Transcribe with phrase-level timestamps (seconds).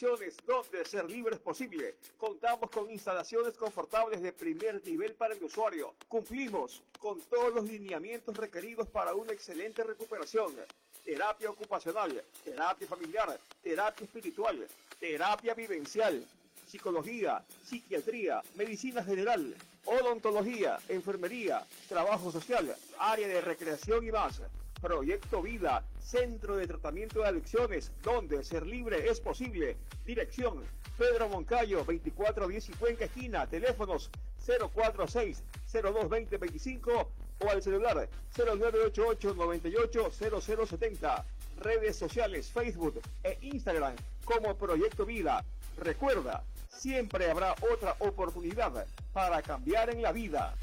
[0.00, 1.96] donde ser libre es posible.
[2.18, 5.94] Contamos con instalaciones confortables de primer nivel para el usuario.
[6.08, 10.54] Cumplimos con todos los lineamientos requeridos para una excelente recuperación.
[11.02, 14.66] Terapia ocupacional, terapia familiar, terapia espiritual,
[15.00, 16.26] terapia vivencial,
[16.66, 19.54] psicología, psiquiatría, medicina general,
[19.86, 24.42] odontología, enfermería, trabajo social, área de recreación y más.
[24.86, 29.76] Proyecto Vida, Centro de Tratamiento de Adicciones, donde ser libre es posible.
[30.04, 30.62] Dirección,
[30.96, 34.12] Pedro Moncayo, 2410 y Cuenca Esquina, teléfonos
[34.46, 37.08] 046-022025
[37.40, 41.24] o al celular 0988-980070.
[41.58, 45.44] Redes sociales, Facebook e Instagram como Proyecto Vida.
[45.78, 50.54] Recuerda, siempre habrá otra oportunidad para cambiar en la vida.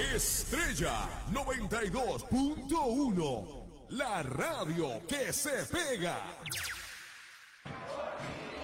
[0.00, 6.16] Estrella 92.1, la radio que se pega.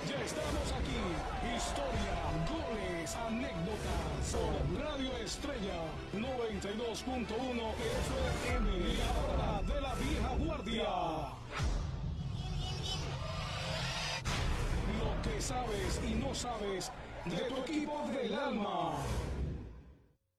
[0.09, 0.97] Ya estamos aquí.
[1.55, 2.17] Historia,
[2.51, 4.33] goles, anécdotas.
[4.33, 5.83] Por Radio Estrella
[6.15, 7.75] 92.1
[8.45, 8.95] FM.
[8.95, 10.89] La hora de la vieja guardia.
[14.99, 16.91] Lo que sabes y no sabes
[17.27, 18.95] de tu equipo del alma.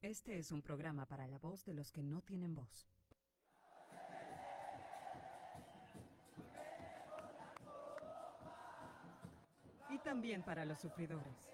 [0.01, 2.87] Este es un programa para la voz de los que no tienen voz.
[9.89, 11.49] Y también para los sufridores.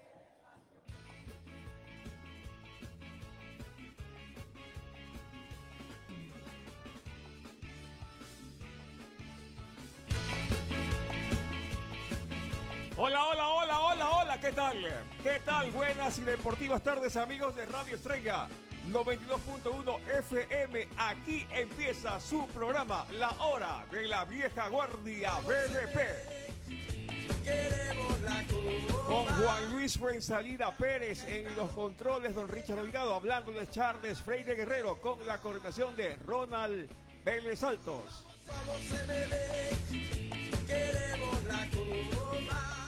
[12.96, 13.53] Hola, hola,
[14.40, 14.76] ¿qué tal?
[15.22, 15.70] ¿Qué tal?
[15.70, 18.48] Buenas y deportivas tardes, amigos de Radio Estrella
[18.90, 20.88] 92.1 FM.
[20.96, 26.00] Aquí empieza su programa, La Hora de la Vieja Guardia BDP.
[29.06, 34.54] Con Juan Luis Fuensalida Pérez en los controles, don Richard Delgado, hablando de Charles Freire
[34.54, 36.88] Guerrero, con la coordinación de Ronald
[37.24, 38.24] Vélez Altos.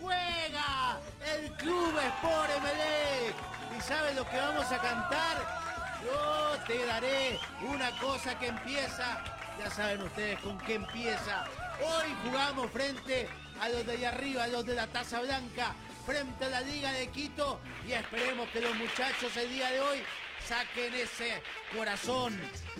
[0.00, 0.98] Juega
[1.34, 3.76] el Club Sport MD.
[3.76, 5.60] ¿Y sabes lo que vamos a cantar?
[6.04, 7.38] Yo te daré
[7.68, 9.22] una cosa que empieza.
[9.58, 11.44] Ya saben ustedes con qué empieza.
[11.82, 13.28] Hoy jugamos frente
[13.60, 15.74] a los de allá arriba, a los de la Taza Blanca,
[16.06, 17.60] frente a la Liga de Quito.
[17.86, 20.02] Y esperemos que los muchachos el día de hoy
[20.50, 21.30] saquen ese
[21.76, 22.36] corazón,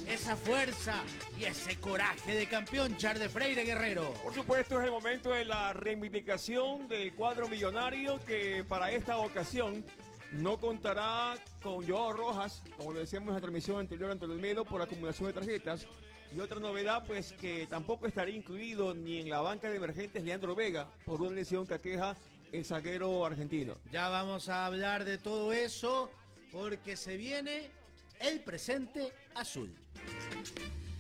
[0.09, 1.05] esa fuerza
[1.39, 4.13] y ese coraje de campeón Charles Freire Guerrero.
[4.25, 9.85] Por supuesto, es el momento de la reivindicación del cuadro millonario que para esta ocasión
[10.33, 14.65] no contará con Joao Rojas, como lo decíamos en la transmisión anterior ante el Olmedo,
[14.65, 15.87] por acumulación de tarjetas.
[16.37, 20.57] Y otra novedad, pues que tampoco estaría incluido ni en la banca de emergentes Leandro
[20.57, 22.17] Vega, por una lesión que aqueja
[22.51, 23.77] el zaguero argentino.
[23.93, 26.11] Ya vamos a hablar de todo eso,
[26.53, 27.71] porque se viene
[28.21, 29.75] el presente azul.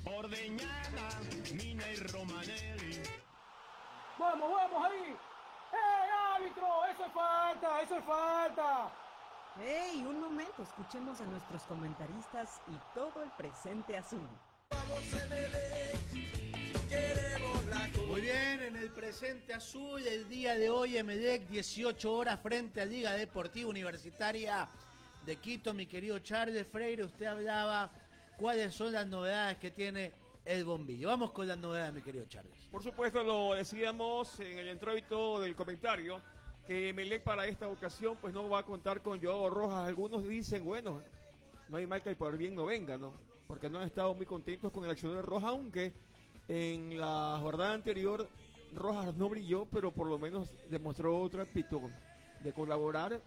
[0.05, 1.21] Ordeñada,
[1.55, 3.03] Mina y Romanelli.
[4.19, 5.16] ¡Vamos, vamos ahí!
[5.72, 6.66] ¡Eh, árbitro!
[6.93, 7.83] ¡Eso es falta!
[7.83, 8.93] ¡Eso es falta!
[9.59, 10.05] ¡Hey!
[10.06, 14.28] Un momento, escuchemos a nuestros comentaristas y todo el presente azul.
[18.06, 22.84] Muy bien, en el presente azul, el día de hoy, Emelec, 18 horas frente a
[22.84, 24.69] Liga Deportiva Universitaria
[25.31, 25.73] de Quito.
[25.73, 27.89] Mi querido Charles Freire, usted hablaba
[28.37, 30.13] cuáles son las novedades que tiene
[30.45, 31.07] el bombillo.
[31.07, 32.53] Vamos con las novedades, mi querido Charles.
[32.69, 36.21] Por supuesto, lo decíamos en el introito del comentario,
[36.67, 39.87] que Melec para esta ocasión pues no va a contar con Joao Rojas.
[39.87, 41.01] Algunos dicen, bueno,
[41.69, 43.15] no hay mal que por bien no venga, ¿no?
[43.47, 45.93] Porque no han estado muy contentos con el accionar Rojas, aunque
[46.49, 48.28] en la jornada anterior
[48.75, 51.89] Rojas no brilló, pero por lo menos demostró otra actitud
[52.43, 53.21] de colaborar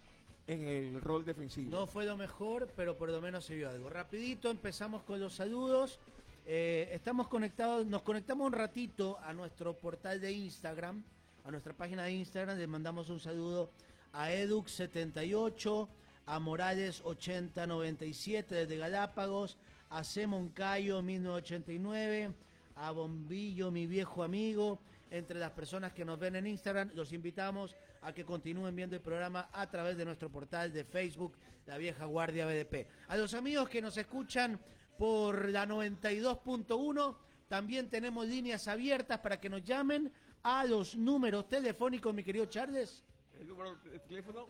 [0.46, 1.70] en el rol defensivo.
[1.70, 3.88] No fue lo mejor, pero por lo menos se vio algo.
[3.88, 6.00] Rapidito empezamos con los saludos.
[6.46, 11.02] Eh, estamos conectados, nos conectamos un ratito a nuestro portal de Instagram,
[11.44, 12.58] a nuestra página de Instagram.
[12.58, 13.70] Les mandamos un saludo
[14.12, 15.88] a Edux78,
[16.26, 19.56] a Morales8097 desde Galápagos,
[19.88, 20.26] a C.
[20.26, 22.32] Moncayo 1989,
[22.76, 24.80] a Bombillo, mi viejo amigo.
[25.10, 26.90] entre las personas que nos ven en Instagram.
[26.94, 31.38] Los invitamos a que continúen viendo el programa a través de nuestro portal de Facebook,
[31.66, 32.86] La Vieja Guardia BDP.
[33.08, 34.60] A los amigos que nos escuchan
[34.98, 37.16] por la 92.1,
[37.48, 40.12] también tenemos líneas abiertas para que nos llamen
[40.42, 43.02] a los números telefónicos, mi querido Charles.
[43.40, 44.46] El número de teléfono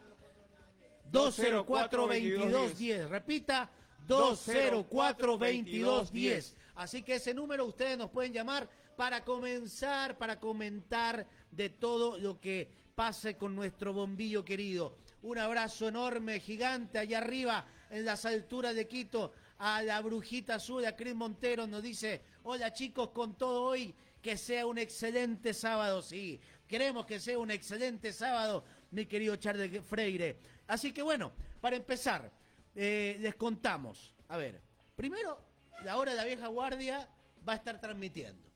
[1.13, 3.09] 204-2210.
[3.09, 3.71] Repita,
[4.09, 6.55] 204-2210.
[6.75, 12.41] Así que ese número ustedes nos pueden llamar para comenzar, para comentar de todo lo
[12.41, 14.99] que pase con nuestro bombillo querido.
[15.23, 20.85] Un abrazo enorme, gigante, allá arriba, en las alturas de Quito, a la brujita azul,
[20.85, 26.03] a Cris Montero, nos dice, hola chicos, con todo hoy, que sea un excelente sábado,
[26.03, 30.39] sí, queremos que sea un excelente sábado, mi querido Charles Freire.
[30.67, 32.31] Así que bueno, para empezar,
[32.75, 34.15] eh, les contamos.
[34.29, 34.61] A ver,
[34.97, 35.39] primero,
[35.85, 37.09] la hora de la vieja guardia
[37.47, 38.54] va a estar transmitiendo.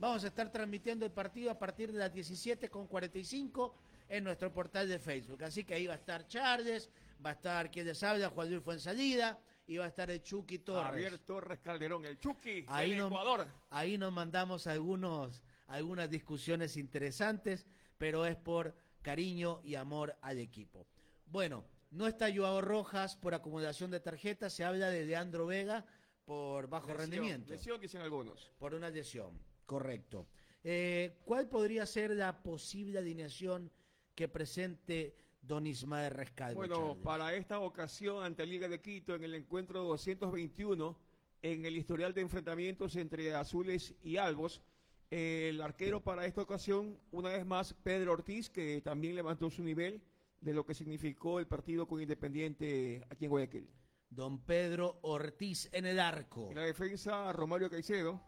[0.00, 3.72] Vamos a estar transmitiendo el partido a partir de las 17.45
[4.08, 5.44] en nuestro portal de Facebook.
[5.44, 6.88] Así que ahí va a estar Charles,
[7.24, 10.60] va a estar quien les habla, Juan Luis Fuensalida, y va a estar el Chucky
[10.60, 10.90] Torres.
[10.90, 13.46] Javier Torres Calderón, el Chucky Ahí del nos, Ecuador.
[13.68, 17.66] ahí nos mandamos algunos, algunas discusiones interesantes,
[17.98, 20.86] pero es por cariño y amor al equipo.
[21.26, 25.84] Bueno, no está Joao Rojas por acumulación de tarjetas, se habla de Leandro Vega
[26.24, 28.50] por bajo Lesión, rendimiento, Lesión, dicen algunos.
[28.58, 29.38] por una lesión,
[29.70, 30.26] correcto.
[30.64, 33.70] Eh, ¿Cuál podría ser la posible alineación
[34.16, 36.56] que presente Don Ismael Rescalvo?
[36.56, 37.04] Bueno, Charles?
[37.04, 40.98] para esta ocasión ante Liga de Quito, en el encuentro 221,
[41.42, 44.60] en el historial de enfrentamientos entre azules y albos,
[45.08, 50.02] el arquero para esta ocasión, una vez más, Pedro Ortiz, que también levantó su nivel
[50.40, 53.70] de lo que significó el partido con Independiente aquí en Guayaquil.
[54.08, 56.48] Don Pedro Ortiz en el arco.
[56.50, 58.20] En la defensa, Romario Caicedo,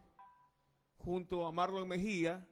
[1.04, 2.46] junto a Marlon Mejía,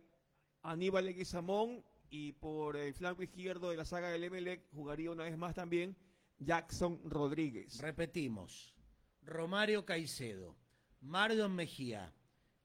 [0.63, 5.37] Aníbal Leguizamón y por el flanco izquierdo de la saga del Emelec jugaría una vez
[5.37, 5.97] más también
[6.39, 7.79] Jackson Rodríguez.
[7.81, 8.75] Repetimos.
[9.23, 10.57] Romario Caicedo,
[11.01, 12.13] Marlon Mejía,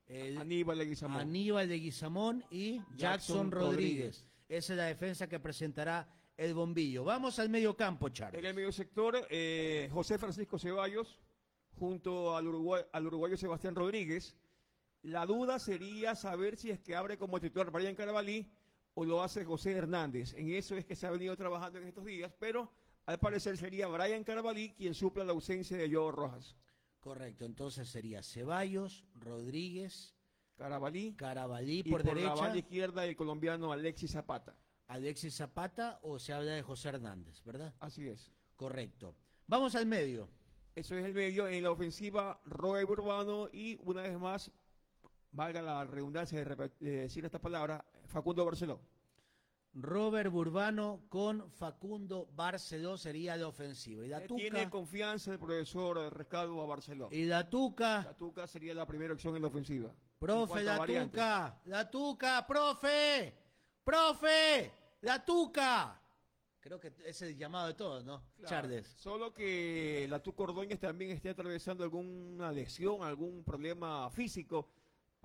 [0.07, 1.21] el Aníbal Leguizamón.
[1.21, 3.71] Aníbal y Jackson, Jackson Rodríguez.
[3.71, 4.27] Rodríguez.
[4.47, 6.07] Esa es la defensa que presentará
[6.37, 7.03] el bombillo.
[7.03, 8.39] Vamos al medio campo, Charles.
[8.39, 11.19] En el medio sector, eh, José Francisco Ceballos,
[11.77, 14.35] junto al, uruguay- al uruguayo Sebastián Rodríguez.
[15.05, 18.51] La duda sería saber si es que abre como titular Brian Carabalí
[18.95, 20.33] o lo hace José Hernández.
[20.33, 22.71] En eso es que se ha venido trabajando en estos días, pero
[23.05, 26.55] al parecer sería Brian Carabalí quien supla la ausencia de Joe Rojas.
[26.99, 30.15] Correcto, entonces sería Ceballos, Rodríguez,
[30.55, 34.57] Carabalí Carabalí y por, por, la banda izquierda el colombiano Alexis Zapata.
[34.87, 37.75] Alexis Zapata o se habla de José Hernández, ¿verdad?
[37.79, 38.31] Así es.
[38.55, 39.15] Correcto.
[39.45, 40.27] Vamos al medio.
[40.73, 41.47] Eso es el medio.
[41.47, 44.51] En la ofensiva, Roy Urbano y una vez más,
[45.35, 48.79] valga la redundancia de, de decir esta palabra, Facundo Barceló.
[49.77, 54.05] Robert Burbano con Facundo Barceló sería la ofensiva.
[54.05, 57.09] Y la Eh, Tuca, Tiene confianza el profesor Rescalvo a Barceló.
[57.11, 59.89] y la Tuca, La Tuca sería la primera opción en la ofensiva.
[59.89, 61.11] En profe, cuanto a la variantes.
[61.11, 63.33] Tuca, la Tuca, profe,
[63.83, 64.71] profe,
[65.01, 66.01] la Tuca.
[66.61, 68.23] Creo que ese es el llamado de todos, ¿no?
[68.37, 68.87] Claro, Charles.
[68.97, 74.69] Solo que la Tuca Ordóñez también esté atravesando alguna lesión, algún problema físico,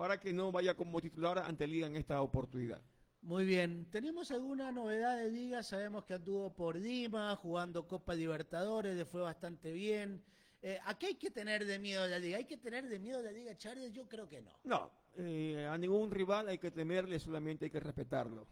[0.01, 2.81] para que no vaya como titular ante Liga en esta oportunidad.
[3.21, 3.87] Muy bien.
[3.91, 5.63] ¿Tenemos alguna novedad de liga?
[5.63, 10.25] Sabemos que anduvo por Lima, jugando Copa Libertadores, le fue bastante bien.
[10.63, 12.39] Eh, ¿A qué hay que tener de miedo la liga?
[12.39, 13.93] ¿Hay que tener de miedo la liga, Charles?
[13.93, 14.53] Yo creo que no.
[14.65, 18.49] No, eh, a ningún rival hay que temerle, solamente hay que respetarlo.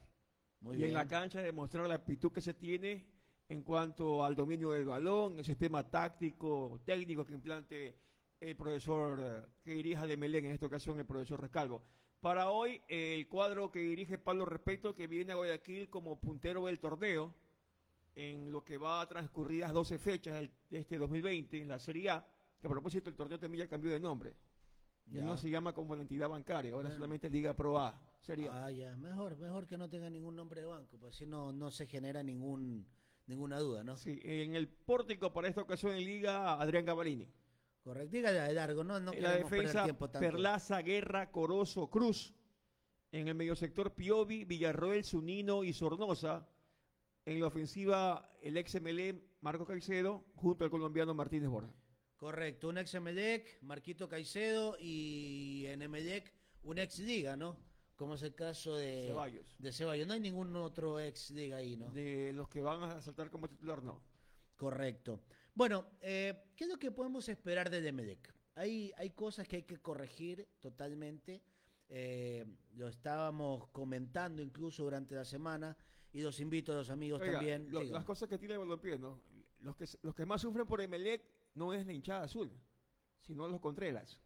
[0.60, 0.88] Muy y bien.
[0.90, 3.06] en la cancha demostrar la aptitud que se tiene
[3.48, 7.96] en cuanto al dominio del balón, el sistema táctico, técnico que implante
[8.40, 11.82] el profesor eh, que dirija de Melén, en esta ocasión el profesor Rescalvo.
[12.20, 16.80] Para hoy, el cuadro que dirige Pablo Respeto, que viene a Guayaquil como puntero del
[16.80, 17.32] torneo,
[18.16, 22.10] en lo que va a transcurrir las 12 fechas de este 2020 en la Serie
[22.10, 22.26] A,
[22.60, 24.34] que a propósito el torneo también ya cambió de nombre.
[25.06, 27.98] Ya no se llama como la entidad bancaria, ahora solamente Liga Pro A.
[28.20, 28.66] Serie A.
[28.66, 28.94] Ah, ya.
[28.96, 32.22] Mejor, mejor que no tenga ningún nombre de banco, pues así no, no se genera
[32.22, 32.86] ningún,
[33.26, 33.96] ninguna duda, ¿no?
[33.96, 37.26] Sí, en el pórtico para esta ocasión en Liga, Adrián Gabarini.
[37.88, 38.10] Correcto.
[38.10, 40.28] Dígale de largo, no, no en la defensa, tiempo tanto.
[40.28, 42.34] Perlaza, Guerra, Corozo, Cruz.
[43.12, 46.46] En el medio sector, Piovi, Villarroel, Zunino y Sornosa.
[47.24, 51.72] En la ofensiva, el ex MLE, Marco Caicedo, junto al colombiano Martínez Borja.
[52.18, 57.56] Correcto, un ex Emelec, Marquito Caicedo y en Emelec un ex Liga, ¿no?
[57.96, 59.56] Como es el caso de Ceballos.
[59.58, 60.06] de Ceballos.
[60.06, 61.88] No hay ningún otro ex Liga ahí, ¿no?
[61.88, 64.02] De los que van a saltar como titular, no.
[64.56, 65.22] Correcto.
[65.58, 68.32] Bueno, eh, ¿qué es lo que podemos esperar de Emelec?
[68.54, 71.42] Hay, hay cosas que hay que corregir totalmente.
[71.88, 75.76] eh, lo estábamos comentando incluso durante la semana
[76.12, 77.66] y los invito a los amigos Oiga, también.
[77.72, 79.20] lo- las cosas que tiene balompié, ¿no?
[79.58, 81.24] Los que, los que más sufren por Emelec
[81.54, 82.52] no es la hinchada azul,
[83.22, 84.20] sino los Contreras.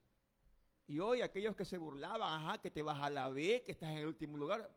[0.86, 3.88] Y hoy aquellos que se burlaban, ajá, que te vas a la B, que estás
[3.92, 4.70] en el último lugar,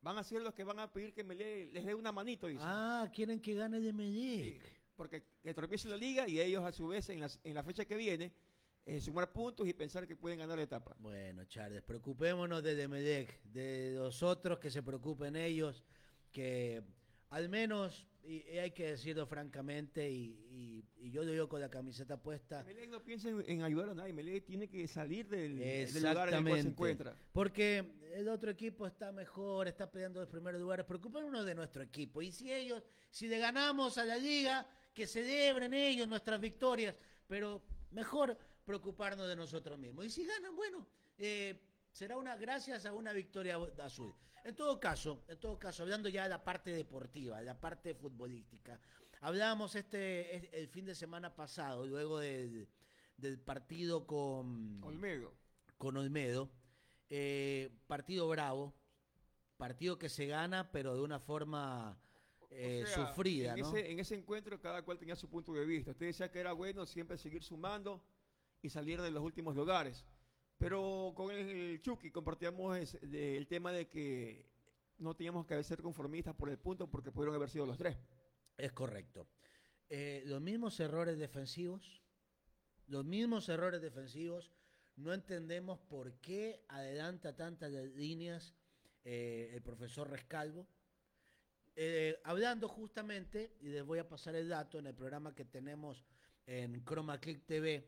[0.00, 2.46] van a ser los que van a pedir que Emelec les dé una manito.
[2.60, 4.77] Ah, quieren que gane de.
[4.98, 7.84] Porque que tropiece la liga y ellos a su vez en, las- en la fecha
[7.84, 8.32] que viene
[8.84, 10.96] eh, sumar puntos y pensar que pueden ganar la etapa.
[10.98, 15.84] Bueno, Charles, preocupémonos de Demedec, de los otros que se preocupen ellos,
[16.32, 16.82] que
[17.30, 21.60] al menos, y, y hay que decirlo francamente, y, y- y yo lo digo con
[21.60, 25.28] la camiseta puesta, Emelec no piensa en, en ayudar a nadie, Emelec tiene que salir
[25.28, 27.16] del, del lugar en el cual se encuentra.
[27.32, 30.84] Porque el otro equipo está mejor, está peleando los primeros lugares.
[30.86, 32.20] Preocupémonos de nuestro equipo.
[32.22, 36.94] Y si ellos, si le ganamos a la liga, que celebren ellos nuestras victorias.
[37.26, 40.06] Pero mejor preocuparnos de nosotros mismos.
[40.06, 41.60] Y si ganan, bueno, eh,
[41.92, 44.14] será una gracias a una victoria azul.
[44.44, 47.94] En todo caso, en todo caso, hablando ya de la parte deportiva, de la parte
[47.94, 48.80] futbolística,
[49.20, 52.68] hablábamos este es- el fin de semana pasado, luego del,
[53.16, 55.34] del partido con Olmedo.
[55.76, 56.50] con Olmedo.
[57.10, 58.74] Eh, partido bravo,
[59.56, 61.98] partido que se gana, pero de una forma
[62.50, 63.68] eh, sea, sufrida, en ¿no?
[63.68, 65.90] Ese, en ese encuentro cada cual tenía su punto de vista.
[65.90, 68.02] Usted decía que era bueno siempre seguir sumando
[68.62, 70.04] y salir de los últimos lugares.
[70.56, 74.46] Pero con el Chucky compartíamos es- de- el tema de que
[74.98, 77.96] no teníamos que ser conformistas por el punto porque pudieron haber sido los tres.
[78.56, 79.28] Es correcto.
[79.88, 82.02] Eh, los mismos errores defensivos,
[82.88, 84.50] los mismos errores defensivos,
[84.96, 88.54] no entendemos por qué adelanta tantas líneas
[89.04, 90.66] eh, el profesor Rescalvo.
[91.80, 96.04] Eh, hablando justamente, y les voy a pasar el dato en el programa que tenemos
[96.44, 97.86] en Chroma Click TV,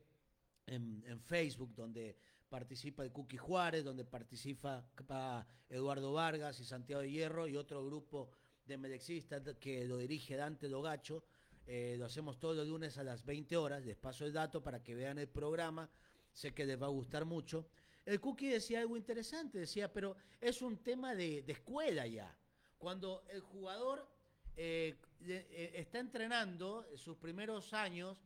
[0.66, 2.16] en, Facebook, donde
[2.49, 7.85] participa el Cookie Juárez, donde participa pa- Eduardo Vargas y Santiago de Hierro y otro
[7.85, 8.30] grupo
[8.64, 11.25] de medexistas que lo dirige Dante Dogacho.
[11.66, 13.85] Eh, lo hacemos todos los lunes a las 20 horas.
[13.85, 15.90] Les paso el dato para que vean el programa.
[16.32, 17.66] Sé que les va a gustar mucho.
[18.06, 22.32] El Cookie decía algo interesante, decía, pero es un tema de, de escuela ya.
[22.80, 24.08] Cuando el jugador
[24.56, 28.16] eh, eh, está entrenando sus primeros años,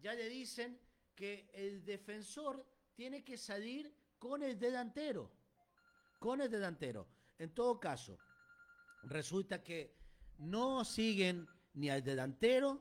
[0.00, 0.78] ya le dicen
[1.16, 5.32] que el defensor tiene que salir con el delantero.
[6.20, 7.08] Con el delantero.
[7.36, 8.16] En todo caso,
[9.02, 9.96] resulta que
[10.38, 12.80] no siguen ni al delantero,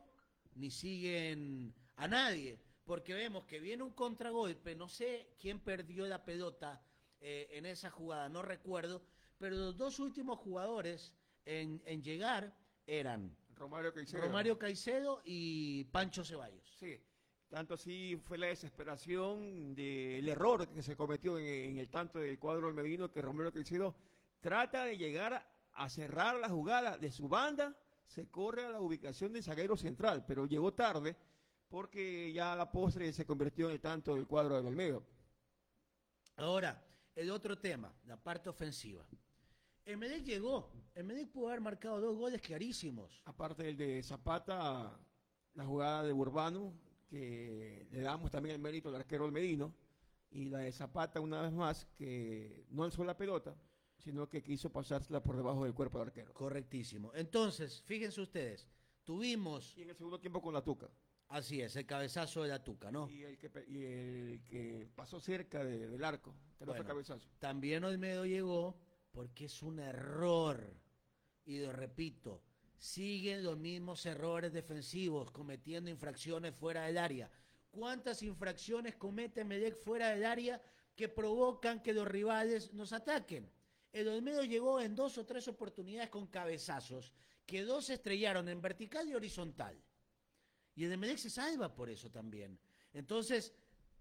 [0.53, 6.23] ni siguen a nadie, porque vemos que viene un contragolpe, no sé quién perdió la
[6.23, 6.85] pelota
[7.19, 9.01] eh, en esa jugada, no recuerdo,
[9.37, 11.13] pero los dos últimos jugadores
[11.45, 14.21] en, en llegar eran Romario Caicedo.
[14.21, 16.75] Romario Caicedo y Pancho Ceballos.
[16.79, 16.99] Sí.
[17.49, 22.39] Tanto así fue la desesperación del error que se cometió en, en el tanto del
[22.39, 23.95] cuadro olmedino que Romero Caicedo
[24.39, 27.75] trata de llegar a cerrar la jugada de su banda,
[28.05, 31.15] se corre a la ubicación del zaguero central, pero llegó tarde
[31.69, 35.03] porque ya a la postre se convirtió en el tanto del cuadro del Olmedo.
[36.37, 36.83] Ahora,
[37.15, 39.05] el otro tema, la parte ofensiva.
[39.85, 43.21] El Medellín llegó, el Medellín pudo haber marcado dos goles clarísimos.
[43.25, 44.99] Aparte del de Zapata,
[45.53, 46.73] la jugada de Urbano,
[47.07, 49.73] que le damos también el mérito al arquero Olmedino,
[50.31, 53.55] y la de Zapata una vez más, que no alzó la pelota,
[53.97, 56.33] sino que quiso pasársela por debajo del cuerpo del arquero.
[56.33, 57.11] Correctísimo.
[57.13, 58.67] Entonces, fíjense ustedes,
[59.03, 60.89] tuvimos, Y en el segundo tiempo con la Tuca.
[61.29, 63.07] así es, el cabezazo de la tuca, ¿no?
[63.09, 66.85] Y el que, y el que pasó cerca de- del arco, que no fue Bueno,
[66.87, 67.27] cabezazo.
[67.39, 68.77] También Olmedo llegó
[69.15, 70.61] porque es un error.
[71.45, 72.43] Y lo repito,
[72.77, 77.31] siguen los mismos errores defensivos, cometiendo infracciones fuera del área.
[77.71, 80.61] ¿Cuántas infracciones comete Medec fuera del área
[80.95, 83.49] que provocan que los rivales nos ataquen?
[83.93, 87.13] El Olmedo llegó en dos o tres oportunidades con cabezazos,
[87.45, 89.81] que dos se estrellaron en vertical y horizontal.
[90.75, 92.59] Y el Emelec se salva por eso también.
[92.91, 93.53] Entonces,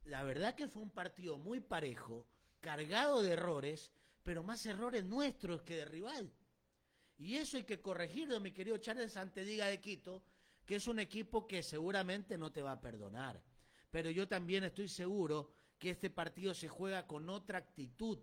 [0.07, 2.27] la verdad que fue un partido muy parejo,
[2.61, 3.93] cargado de errores,
[4.25, 6.33] pero más errores nuestros que de rival.
[7.19, 10.25] Y eso hay que corregirlo, mi querido Charles Antediga de Quito,
[10.65, 13.41] que es un equipo que seguramente no te va a perdonar.
[13.91, 18.19] Pero yo también estoy seguro que este partido se juega con otra actitud,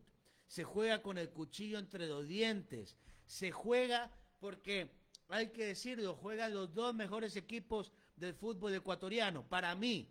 [0.48, 4.91] se juega con el cuchillo entre los dientes, se juega porque,
[5.29, 9.48] hay que decirlo, juegan los dos mejores equipos del fútbol ecuatoriano.
[9.48, 10.10] Para mí,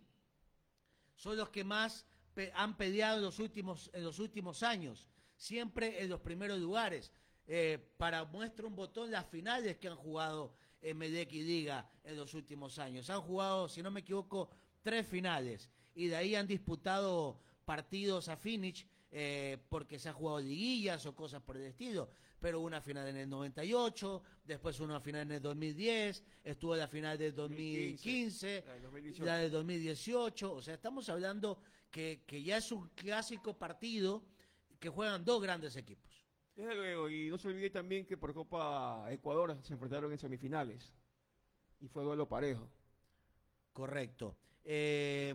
[1.15, 2.05] son los que más
[2.53, 5.10] han peleado en los últimos, en los últimos años,
[5.41, 7.11] siempre en los primeros lugares.
[7.47, 10.53] Eh, para muestra un botón las finales que han jugado
[10.95, 13.09] Medec y Liga en los últimos años.
[13.09, 14.51] Han jugado, si no me equivoco,
[14.83, 20.39] tres finales y de ahí han disputado partidos a finish eh, porque se ha jugado
[20.39, 25.23] liguillas o cosas por el estilo, pero una final en el 98, después una final
[25.23, 29.25] en el 2010, estuvo la final del 2015, la del 2018.
[29.25, 34.23] la del 2018, o sea, estamos hablando que, que ya es un clásico partido
[34.81, 36.11] que juegan dos grandes equipos.
[36.55, 40.91] Desde luego, y no se olvide también que por Copa Ecuador se enfrentaron en semifinales.
[41.79, 42.67] Y fue duelo parejo.
[43.71, 44.35] Correcto.
[44.63, 45.33] Eh,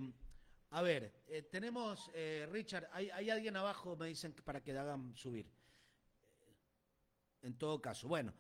[0.71, 4.81] a ver, eh, tenemos, eh, Richard, hay, hay alguien abajo, me dicen, para que le
[4.81, 5.49] hagan subir.
[7.43, 8.35] En todo caso, bueno,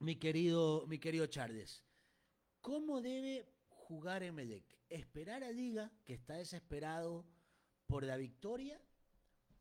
[0.00, 1.84] mi querido, mi querido Charles,
[2.60, 4.64] ¿cómo debe jugar Emelec?
[4.88, 7.24] ¿Esperar a Liga, que está desesperado
[7.90, 8.80] por la victoria,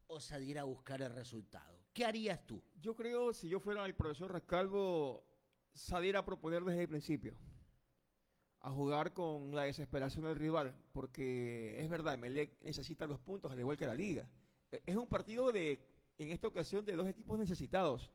[0.07, 1.79] o salir a buscar el resultado?
[1.93, 2.61] ¿Qué harías tú?
[2.79, 5.25] Yo creo, si yo fuera el profesor Rascalvo,
[5.73, 7.35] salir a proponer desde el principio.
[8.61, 10.75] A jugar con la desesperación del rival.
[10.91, 14.29] Porque es verdad, Melec necesita los puntos, al igual que la liga.
[14.71, 15.83] E- Es un partido de,
[16.17, 18.11] en esta ocasión, de dos equipos necesitados.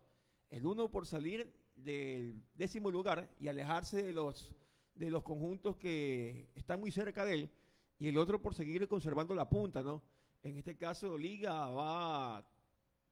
[0.50, 4.54] El uno por salir del décimo lugar y alejarse de los,
[4.94, 7.50] de los conjuntos que están muy cerca de él.
[7.98, 10.02] Y el otro por seguir conservando la punta, ¿no?
[10.42, 12.44] En este caso, Liga va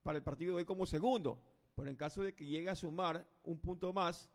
[0.03, 1.41] para el partido de hoy como segundo.
[1.75, 4.29] Pero en caso de que llegue a sumar un punto más,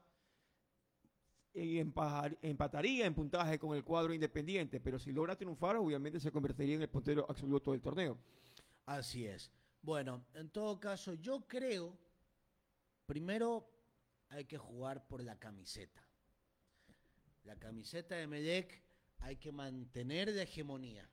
[1.54, 4.80] y empajar- empataría en puntaje con el cuadro independiente.
[4.80, 8.18] Pero si logra triunfar, obviamente se convertiría en el puntero absoluto del torneo.
[8.86, 9.52] Así es.
[9.82, 11.98] Bueno, en todo caso, yo creo,
[13.06, 13.70] primero
[14.30, 16.02] hay que jugar por la camiseta.
[17.44, 18.84] La camiseta de Medec
[19.20, 21.10] hay que mantener de hegemonía.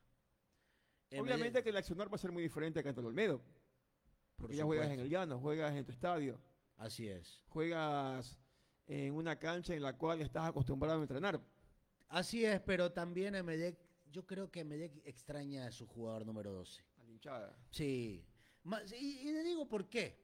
[1.19, 3.39] Obviamente Emelec- que el accionar va a ser muy diferente acá en Olmedo.
[3.39, 6.41] por Porque ya juegas en el llano, juegas en tu estadio,
[6.77, 7.41] Así es.
[7.49, 8.37] juegas
[8.87, 11.41] en una cancha en la cual estás acostumbrado a entrenar.
[12.09, 13.79] Así es, pero también Emelec,
[14.11, 16.83] yo creo que Emelec extraña a su jugador número 12.
[17.01, 17.57] A la hinchada.
[17.71, 18.25] Sí.
[18.99, 20.19] Y, y le digo por qué.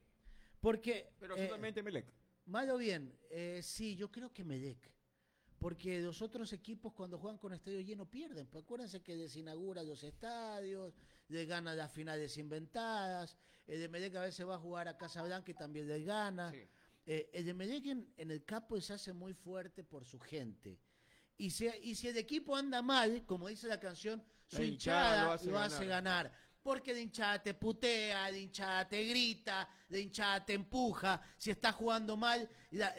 [0.60, 1.12] Porque...
[1.18, 2.06] Pero eh, solamente Melec.
[2.46, 4.90] Mal o bien, eh, sí, yo creo que Medec.
[5.60, 8.46] Porque los otros equipos cuando juegan con estadio lleno pierden.
[8.46, 10.94] Pues acuérdense que desinauguran los estadios,
[11.28, 13.36] les gana las finales inventadas.
[13.66, 16.50] El de Medec a veces va a jugar a Casablanca y también les gana.
[16.50, 16.66] Sí.
[17.06, 20.78] Eh, el de Medec en, el campo se hace muy fuerte por su gente.
[21.36, 25.08] Y, si- y si el equipo anda mal, como dice la canción, su La hinchada
[25.10, 26.32] hinchada lo hace lo hace ganar.
[26.62, 31.20] Porque de hinchada te putea, de hinchada te grita, de hinchada te empuja.
[31.38, 32.94] Si estás jugando mal, la-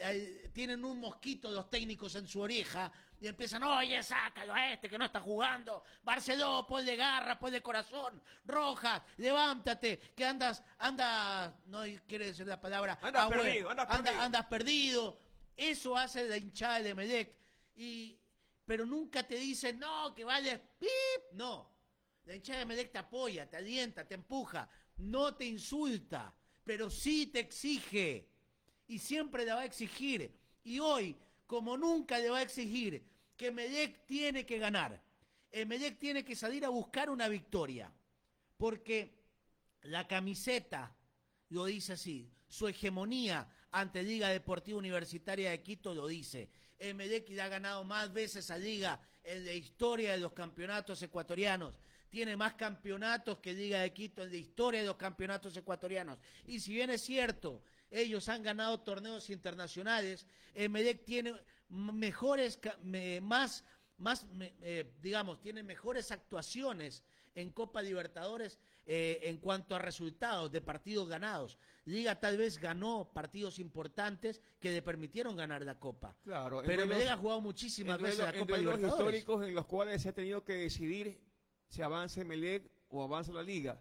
[0.52, 4.98] tienen un mosquito los técnicos en su oreja y empiezan, oye, sácalo a este que
[4.98, 5.84] no está jugando.
[6.02, 8.20] Barceló, ponle garra, ponle corazón.
[8.44, 12.98] Rojas, levántate, que andas, andas, no quiere decir la palabra.
[13.00, 14.22] Andas ah, perdido, andas anda- perdido.
[14.22, 15.20] andas perdido.
[15.56, 17.36] Eso hace la hinchada de Medec.
[17.76, 18.18] Y,
[18.64, 20.90] pero nunca te dicen, no, que vayas, pip,
[21.32, 21.70] no.
[22.24, 26.34] La hinchada de Medec te apoya, te alienta, te empuja, no te insulta,
[26.64, 28.28] pero sí te exige.
[28.88, 30.41] Y siempre la va a exigir.
[30.64, 33.04] Y hoy, como nunca le va a exigir
[33.36, 35.02] que Medec tiene que ganar.
[35.50, 37.92] El Medec tiene que salir a buscar una victoria.
[38.56, 39.22] Porque
[39.82, 40.94] la camiseta
[41.48, 46.50] lo dice así, su hegemonía ante Liga Deportiva Universitaria de Quito lo dice.
[46.78, 51.78] Emelec le ha ganado más veces a Liga en la historia de los campeonatos ecuatorianos.
[52.08, 56.18] Tiene más campeonatos que Liga de Quito en la historia de los campeonatos ecuatorianos.
[56.46, 57.62] Y si bien es cierto,
[57.92, 61.30] ellos han ganado torneos internacionales, Emelec tiene
[61.70, 62.58] m- mejores,
[63.22, 63.64] más,
[63.98, 64.26] más
[64.60, 71.08] eh, digamos, tiene mejores actuaciones en Copa Libertadores eh, en cuanto a resultados de partidos
[71.08, 71.58] ganados.
[71.86, 76.14] Liga tal vez ganó partidos importantes que le permitieron ganar la Copa.
[76.24, 79.18] Claro, en Pero Medellín ha jugado muchísimas en veces duelos- la en Copa duelos Libertadores.
[79.20, 81.20] históricos en los cuales se ha tenido que decidir
[81.68, 83.80] si avanza Melec o avanza la liga.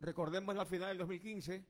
[0.00, 1.64] Recordemos la final del 2015,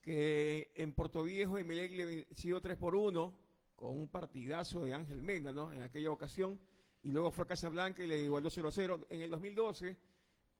[0.00, 3.34] que en Puerto Viejo Melec le venció 3 por 1
[3.76, 5.72] con un partidazo de Ángel Mena, ¿no?
[5.72, 6.58] En aquella ocasión.
[7.02, 9.06] Y luego fue a Casablanca y le igualó 0-0.
[9.08, 9.96] En el 2012,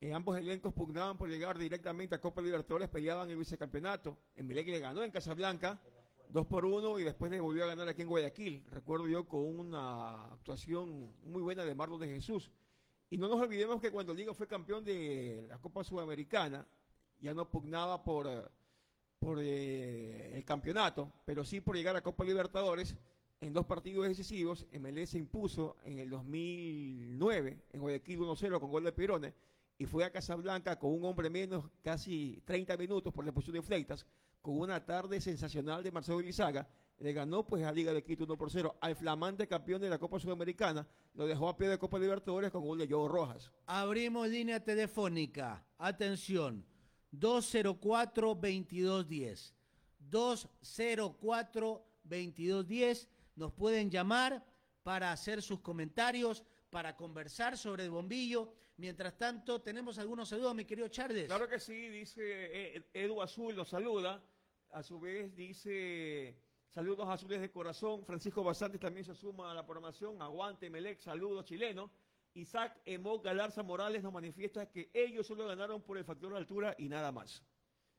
[0.01, 4.17] eh, ambos elencos pugnaban por llegar directamente a Copa Libertadores, peleaban el vicecampeonato.
[4.37, 5.81] Melec le ganó en Casablanca
[6.29, 8.63] 2 por 1 y después le volvió a ganar aquí en Guayaquil.
[8.69, 12.51] Recuerdo yo con una actuación muy buena de Marlon de Jesús.
[13.09, 16.65] Y no nos olvidemos que cuando Liga fue campeón de la Copa Sudamericana,
[17.19, 18.43] ya no pugnaba por, eh,
[19.19, 22.95] por eh, el campeonato, pero sí por llegar a Copa Libertadores
[23.41, 24.65] en dos partidos decisivos.
[24.79, 29.33] MLS se impuso en el 2009 en Guayaquil 1-0 con gol de Pirone
[29.77, 33.61] y fue a Casablanca con un hombre menos, casi 30 minutos por la expulsión de
[33.61, 34.05] Fleitas,
[34.41, 36.67] con una tarde sensacional de Marcelo Lizaga
[36.99, 39.97] le ganó pues a Liga de Quito 1 por 0 al flamante campeón de la
[39.97, 43.51] Copa Sudamericana, lo dejó a pie de Copa Libertadores con gol de Joe Rojas.
[43.65, 45.65] Abrimos línea telefónica.
[45.77, 46.65] Atención.
[47.13, 49.53] 204-2210.
[50.09, 53.07] 204-2210.
[53.35, 54.45] Nos pueden llamar
[54.83, 58.53] para hacer sus comentarios, para conversar sobre el bombillo.
[58.77, 61.27] Mientras tanto, tenemos algunos saludos, mi querido Charles.
[61.27, 64.23] Claro que sí, dice eh, Edu Azul, nos saluda.
[64.71, 66.37] A su vez dice
[66.69, 68.05] saludos azules de corazón.
[68.05, 70.21] Francisco Basantes también se suma a la programación.
[70.21, 71.91] Aguante Melec, saludos chileno.
[72.39, 76.75] Isaac Emo Galarza Morales nos manifiesta que ellos solo ganaron por el factor de altura
[76.77, 77.43] y nada más.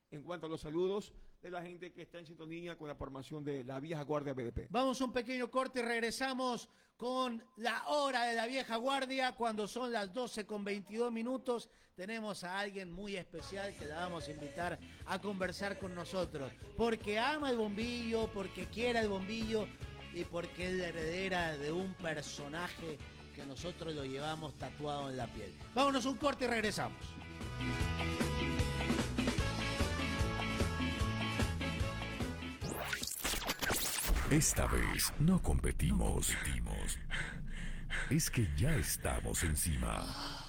[0.09, 3.43] En cuanto a los saludos de la gente que está en sintonía con la formación
[3.43, 4.67] de la vieja guardia BDP.
[4.69, 9.31] Vamos un pequeño corte y regresamos con la hora de la vieja guardia.
[9.31, 14.27] Cuando son las 12 con 22 minutos, tenemos a alguien muy especial que la vamos
[14.27, 16.51] a invitar a conversar con nosotros.
[16.75, 19.67] Porque ama el bombillo, porque quiere el bombillo
[20.13, 22.97] y porque es la heredera de un personaje
[23.45, 25.53] nosotros lo llevamos tatuado en la piel.
[25.73, 26.97] Vámonos un corte y regresamos.
[34.29, 36.29] Esta vez no competimos.
[38.09, 40.40] Es que ya estamos encima.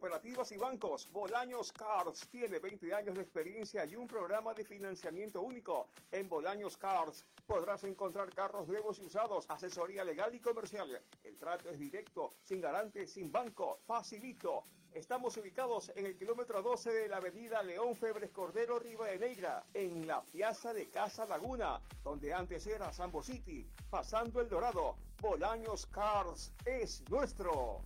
[0.00, 1.12] Cooperativas y bancos.
[1.12, 5.88] Bolaños Cards tiene 20 años de experiencia y un programa de financiamiento único.
[6.10, 11.02] En Bolaños Cards podrás encontrar carros nuevos y usados, asesoría legal y comercial.
[11.22, 14.64] El trato es directo, sin garante, sin banco, facilito.
[14.94, 20.22] Estamos ubicados en el kilómetro 12 de la avenida León Febres Cordero Rivadeneira, en la
[20.22, 24.96] Piazza de Casa Laguna, donde antes era Sambo City, pasando el Dorado.
[25.20, 27.82] Bolaños Cars es nuestro.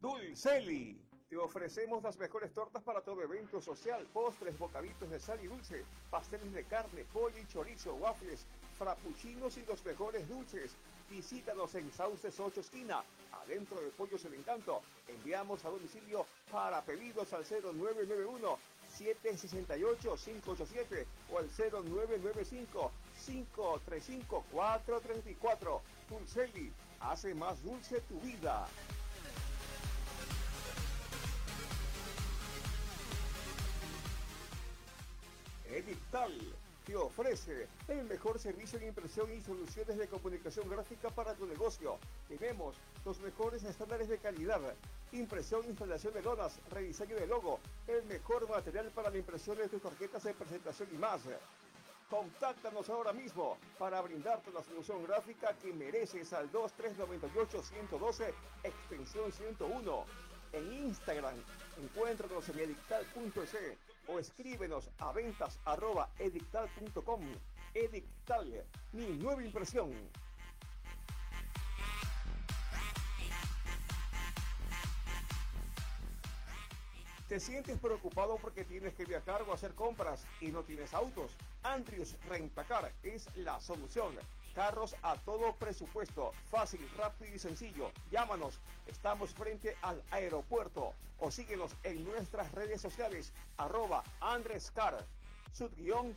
[0.00, 0.98] Dulceli.
[1.28, 5.84] Te ofrecemos las mejores tortas para todo evento social, postres, bocaditos de sal y dulce,
[6.10, 8.46] pasteles de carne, pollo y chorizo, waffles,
[8.78, 10.74] frappuccinos y los mejores dulces.
[11.10, 14.80] Visítanos en Sauces 8 Esquina, adentro de Pollos El Encanto.
[15.06, 22.92] Enviamos a domicilio para pedidos al 0991 768 587 o al 0995
[23.26, 25.82] 535 434.
[26.08, 28.68] Dulceli, hace más dulce tu vida.
[35.72, 36.54] Edictal
[36.86, 41.98] te ofrece el mejor servicio de impresión y soluciones de comunicación gráfica para tu negocio.
[42.28, 44.60] Tenemos los mejores estándares de calidad,
[45.14, 49.82] impresión, instalación de lonas, rediseño de logo, el mejor material para la impresión de tus
[49.82, 51.22] tarjetas de presentación y más.
[52.10, 60.04] Contáctanos ahora mismo para brindarte la solución gráfica que mereces al 2398-112, extensión 101.
[60.52, 61.34] En Instagram,
[61.82, 67.22] encuéntranos en edictal.es o escríbenos a ventas arroba edictal.com.
[67.72, 69.90] Edictal, mi nueva impresión.
[77.34, 81.32] ¿Te sientes preocupado porque tienes que viajar o hacer compras y no tienes autos?
[81.64, 84.14] Andrius Rentacar es la solución.
[84.54, 87.90] Carros a todo presupuesto, fácil, rápido y sencillo.
[88.12, 95.04] Llámanos, estamos frente al aeropuerto o síguenos en nuestras redes sociales, arroba Andrescar,
[95.52, 96.14] subguión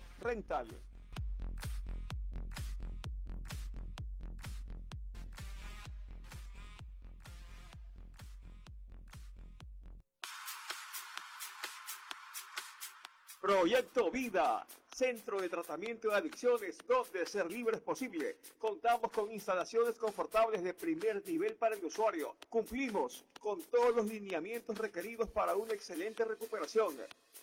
[13.48, 18.36] Proyecto Vida, centro de tratamiento de adicciones donde ser libre es posible.
[18.60, 22.36] Contamos con instalaciones confortables de primer nivel para el usuario.
[22.50, 26.94] Cumplimos con todos los lineamientos requeridos para una excelente recuperación.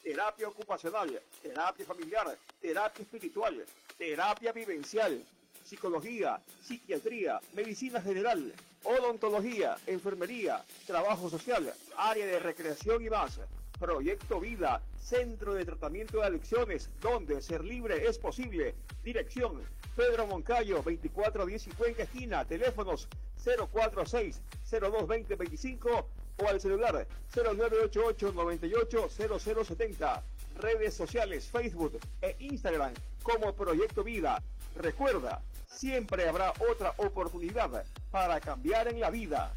[0.02, 3.64] Terapia ocupacional, terapia familiar, terapia espiritual,
[3.96, 5.24] terapia vivencial,
[5.64, 13.40] psicología, psiquiatría, medicina general, odontología, enfermería, trabajo social, área de recreación y más.
[13.84, 18.74] Proyecto Vida, Centro de Tratamiento de Adicciones, donde ser libre es posible.
[19.02, 19.60] Dirección,
[19.94, 22.46] Pedro Moncayo, 2410 y Cuenca Esquina.
[22.46, 23.10] Teléfonos
[23.44, 26.04] 046-022025
[26.38, 30.22] o al celular 0988-980070.
[30.62, 34.42] Redes sociales, Facebook e Instagram como Proyecto Vida.
[34.76, 39.52] Recuerda, siempre habrá otra oportunidad para cambiar en la vida.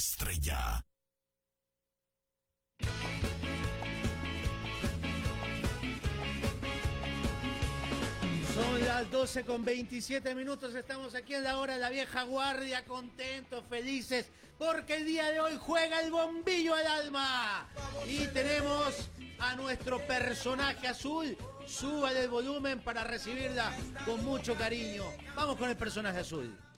[0.00, 0.82] Estrella.
[8.54, 12.82] Son las 12 con 27 minutos, estamos aquí en la hora de la vieja guardia,
[12.86, 17.68] contentos, felices, porque el día de hoy juega el bombillo al alma.
[18.06, 21.36] Y tenemos a nuestro personaje azul,
[21.66, 23.70] suba el volumen para recibirla
[24.06, 25.04] con mucho cariño.
[25.36, 26.69] Vamos con el personaje azul.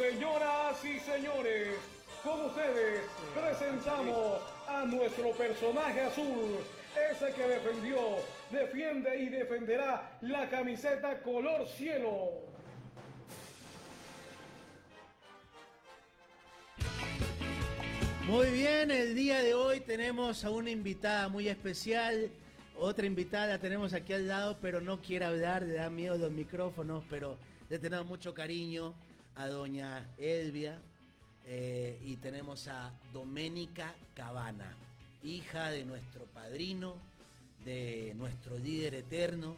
[0.00, 1.76] Señoras y señores,
[2.24, 3.02] con ustedes
[3.34, 6.56] presentamos a nuestro personaje azul,
[7.12, 7.98] ese que defendió,
[8.50, 12.30] defiende y defenderá la camiseta color cielo.
[18.26, 22.30] Muy bien, el día de hoy tenemos a una invitada muy especial.
[22.74, 27.04] Otra invitada tenemos aquí al lado, pero no quiere hablar, le da miedo los micrófonos,
[27.10, 27.36] pero
[27.68, 28.94] le tenemos mucho cariño
[29.36, 30.80] a doña Elvia.
[31.46, 34.76] eh, y tenemos a Doménica Cabana,
[35.24, 36.94] hija de nuestro padrino,
[37.64, 39.56] de nuestro líder eterno,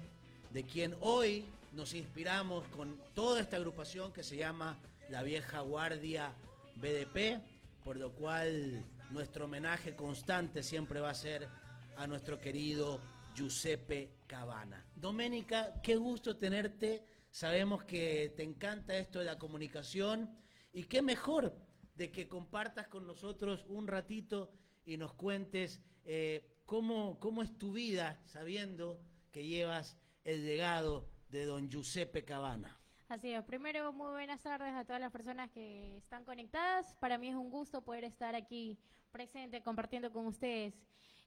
[0.53, 4.79] de quien hoy nos inspiramos con toda esta agrupación que se llama
[5.11, 6.33] La Vieja Guardia
[6.77, 7.41] BDP,
[7.85, 11.49] por lo cual nuestro homenaje constante siempre va a ser
[11.97, 13.01] a nuestro querido
[13.35, 14.85] Giuseppe Cabana.
[14.97, 17.03] Doménica, qué gusto tenerte.
[17.43, 20.31] Sabemos que te encanta esto de la comunicación
[20.71, 21.57] y qué mejor
[21.95, 24.53] de que compartas con nosotros un ratito
[24.85, 31.47] y nos cuentes eh, cómo, cómo es tu vida sabiendo que llevas el legado de
[31.47, 32.79] don Giuseppe Cabana.
[33.09, 36.95] Así es, primero muy buenas tardes a todas las personas que están conectadas.
[36.97, 38.79] Para mí es un gusto poder estar aquí
[39.11, 40.75] presente compartiendo con ustedes.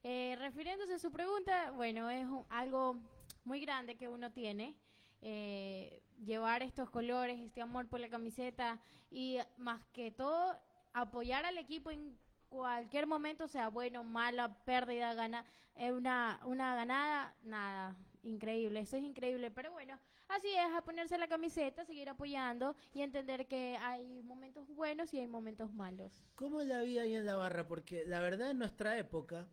[0.04, 3.00] Eh, refiriéndose a su pregunta, bueno, es un- algo
[3.44, 4.76] muy grande que uno tiene.
[5.21, 8.80] Eh, llevar estos colores, este amor por la camiseta
[9.12, 10.58] y más que todo
[10.93, 12.17] apoyar al equipo en
[12.49, 19.04] cualquier momento, sea bueno, mala, pérdida, gana, eh, una, una ganada, nada, increíble, eso es
[19.04, 19.99] increíble, pero bueno,
[20.30, 25.19] así es, a ponerse la camiseta, seguir apoyando y entender que hay momentos buenos y
[25.19, 26.23] hay momentos malos.
[26.36, 27.67] ¿Cómo la vida ahí en la barra?
[27.67, 29.47] Porque la verdad en nuestra época,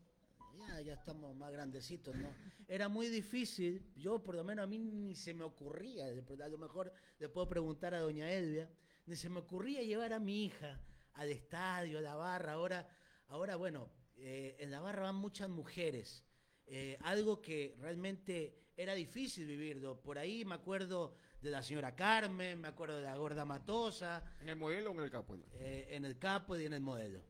[0.53, 2.29] ya, ya estamos más grandecitos, ¿no?
[2.69, 6.59] Era muy difícil, yo por lo menos a mí ni se me ocurría, a lo
[6.59, 8.71] mejor le puedo preguntar a doña Elvia,
[9.07, 10.81] ni se me ocurría llevar a mi hija
[11.15, 12.89] al estadio, a la barra, ahora,
[13.29, 16.25] ahora bueno, eh, en la barra van muchas mujeres,
[16.67, 22.61] eh, algo que realmente era difícil vivirlo, por ahí me acuerdo de la señora Carmen,
[22.61, 25.37] me acuerdo de la gorda Matosa, ¿En el modelo o en el capo?
[25.55, 27.21] eh, en el capo y en el modelo.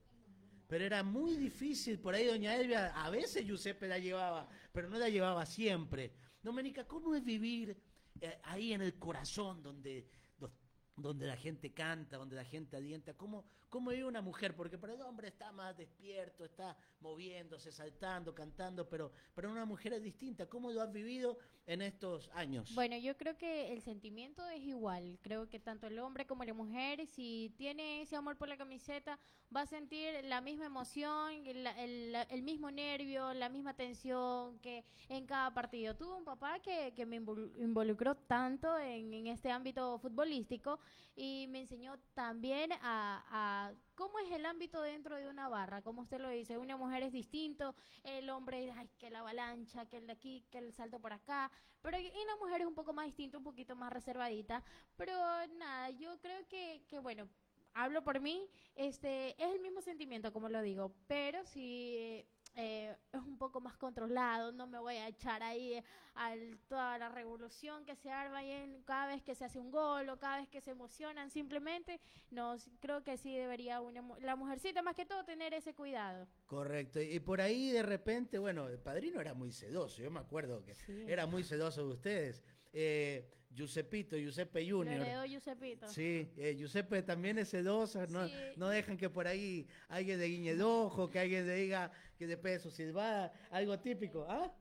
[0.73, 4.97] Pero era muy difícil, por ahí doña Elvia, a veces Giuseppe la llevaba, pero no
[4.99, 6.15] la llevaba siempre.
[6.43, 7.77] Doménica, ¿cómo es vivir
[8.19, 10.09] eh, ahí en el corazón donde,
[10.39, 10.51] do-
[10.97, 13.13] donde la gente canta, donde la gente alienta?
[13.13, 14.55] ¿Cómo, ¿Cómo vive una mujer?
[14.55, 19.95] Porque para el hombre está más despierto, está moviéndose, saltando, cantando, pero para una mujer
[19.95, 20.47] es distinta.
[20.47, 22.75] ¿Cómo lo has vivido en estos años?
[22.75, 25.19] Bueno, yo creo que el sentimiento es igual.
[25.23, 29.19] Creo que tanto el hombre como la mujer, si tiene ese amor por la camiseta,
[29.57, 35.55] va a sentir la misma emoción, el, mismo nervio, la misma tensión que en cada
[35.55, 35.97] partido.
[35.97, 40.79] Tuve un papá que, que me invol- involucró tanto en, en este ámbito futbolístico
[41.17, 43.62] y me enseñó también a
[44.03, 45.81] cómo es el ámbito dentro de una barra.
[45.81, 49.99] Como usted lo dice, una mujer es distinto, el hombre, ay, que la avalancha, que
[49.99, 51.53] el de aquí, que el salto por acá.
[51.83, 52.11] Pero y
[52.41, 54.65] mujer es un poco más distinta, un poquito más reservadita.
[54.97, 55.13] Pero
[55.57, 57.29] nada, yo creo que, que bueno,
[57.75, 63.21] hablo por mí, este, es el mismo sentimiento, como lo digo, pero sí eh, es
[63.21, 65.83] un poco más controlado, no me voy a echar ahí
[66.15, 66.35] a
[66.69, 70.09] toda la revolución que se arma ahí en, cada vez que se hace un gol
[70.11, 74.83] o cada vez que se emocionan, simplemente no, creo que sí debería una, la mujercita
[74.83, 76.29] más que todo tener ese cuidado.
[76.47, 80.63] Correcto, y por ahí de repente, bueno, el padrino era muy sedoso, yo me acuerdo
[80.65, 82.43] que era muy sedoso de ustedes.
[82.75, 85.27] Eh, Giuseppito, Giuseppe Junior.
[85.27, 85.89] Giuseppito.
[85.89, 90.55] Sí, eh, Giuseppe también es sedoso, no, no dejan que por ahí alguien de guiñe
[90.57, 94.53] de ojo, que alguien le diga que de peso silbada, algo típico, ¿ah?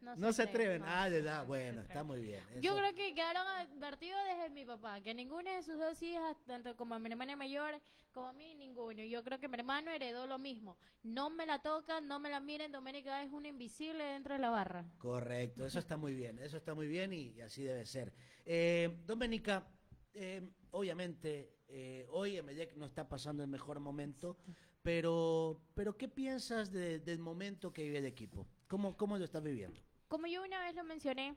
[0.00, 0.82] No, se, atreven.
[0.86, 2.42] ah, de edad, bueno, está muy bien.
[2.60, 6.74] Yo creo que quedaron advertidos desde mi papá, que ninguna de sus dos hijas, tanto
[6.74, 7.80] como mi hermana mayor
[8.12, 9.04] como a mí, ninguno.
[9.04, 10.76] Yo creo que mi hermano heredó lo mismo.
[11.02, 14.50] No me la tocan, no me la miren, Doménica es un invisible dentro de la
[14.50, 14.84] barra.
[14.98, 18.12] Correcto, eso está muy bien, eso está muy bien y, así debe ser.
[18.44, 19.68] Eh, Doménica,
[20.14, 24.38] eh, obviamente, eh, hoy Emelec no está pasando el mejor momento,
[24.82, 28.46] pero, pero ¿qué piensas del momento que vive el equipo?
[28.70, 29.80] ¿Cómo, cómo lo estás viviendo?
[30.06, 31.36] como yo una vez lo mencioné,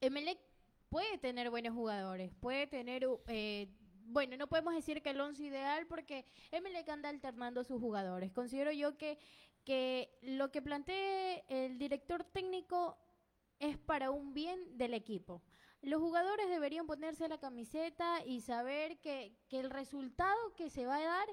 [0.00, 0.38] Emelec
[0.90, 3.68] puede tener buenos jugadores, puede tener, eh,
[4.06, 8.32] bueno, no podemos decir que el once ideal porque Emelec anda alternando sus jugadores.
[8.32, 9.18] Considero yo que,
[9.64, 12.98] que lo que plantee el director técnico
[13.58, 15.42] es para un bien del equipo.
[15.80, 20.96] Los jugadores deberían ponerse la camiseta y saber que, que el resultado que se va
[20.96, 21.28] a dar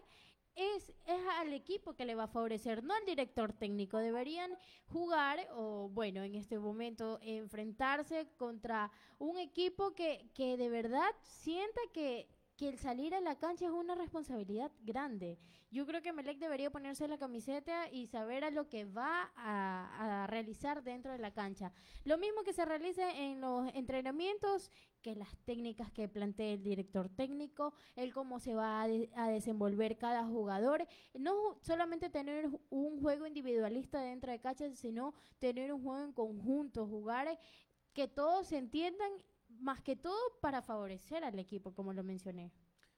[0.62, 3.98] es, es al equipo que le va a favorecer, no al director técnico.
[3.98, 4.52] Deberían
[4.88, 11.82] jugar, o bueno, en este momento, enfrentarse contra un equipo que, que de verdad sienta
[11.94, 12.28] que,
[12.62, 15.40] que el salir a la cancha es una responsabilidad grande.
[15.72, 20.26] Yo creo que Melec debería ponerse la camiseta y saber a lo que va a,
[20.26, 21.74] a, realizar dentro de la cancha.
[22.04, 24.70] Lo mismo que se realiza en los entrenamientos
[25.02, 30.24] que las técnicas que plantea el director técnico, el cómo se va a, desenvolver cada
[30.24, 30.88] jugador.
[31.16, 36.86] No solamente tener un juego individualista dentro de cancha, sino tener un juego en conjunto,
[36.86, 37.40] jugar
[37.94, 39.12] que todos se entiendan,
[39.62, 42.52] más que todo para favorecer al equipo, como lo mencioné.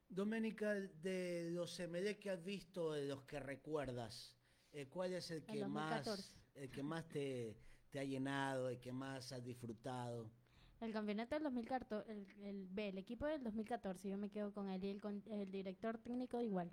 [0.09, 4.37] Doménica, de los MD que has visto, de los que recuerdas,
[4.71, 7.57] eh, ¿cuál es el que más, el que más te,
[7.89, 10.31] te ha llenado, el que más has disfrutado?
[10.79, 14.69] El campeonato del 2014, el, el, B, el equipo del 2014, yo me quedo con
[14.69, 16.71] él y el, el director técnico igual.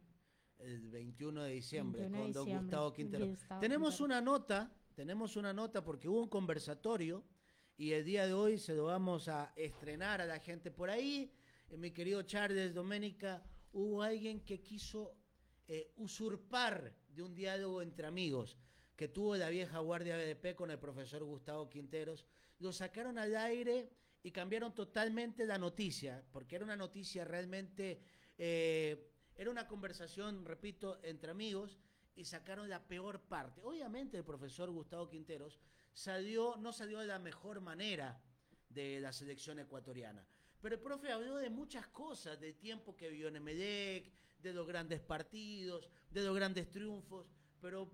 [0.59, 3.27] El 21 de diciembre, con don Gustavo Quintero.
[3.61, 7.25] tenemos una nota, tenemos una nota porque hubo un conversatorio
[7.81, 11.33] y el día de hoy se lo vamos a estrenar a la gente por ahí.
[11.71, 15.17] Eh, mi querido Charles Doménica, hubo alguien que quiso
[15.67, 18.59] eh, usurpar de un diálogo entre amigos
[18.95, 22.27] que tuvo la vieja guardia BDP con el profesor Gustavo Quinteros.
[22.59, 23.89] Lo sacaron al aire
[24.23, 28.03] y cambiaron totalmente la noticia, porque era una noticia realmente,
[28.37, 31.79] eh, era una conversación, repito, entre amigos
[32.15, 33.63] y sacaron la peor parte.
[33.65, 35.59] Obviamente el profesor Gustavo Quinteros
[36.01, 38.19] salió, no salió de la mejor manera
[38.71, 40.27] de la selección ecuatoriana.
[40.63, 44.67] Pero el profe habló de muchas cosas, del tiempo que vivió en Emelec, de los
[44.67, 47.27] grandes partidos, de los grandes triunfos,
[47.61, 47.91] pero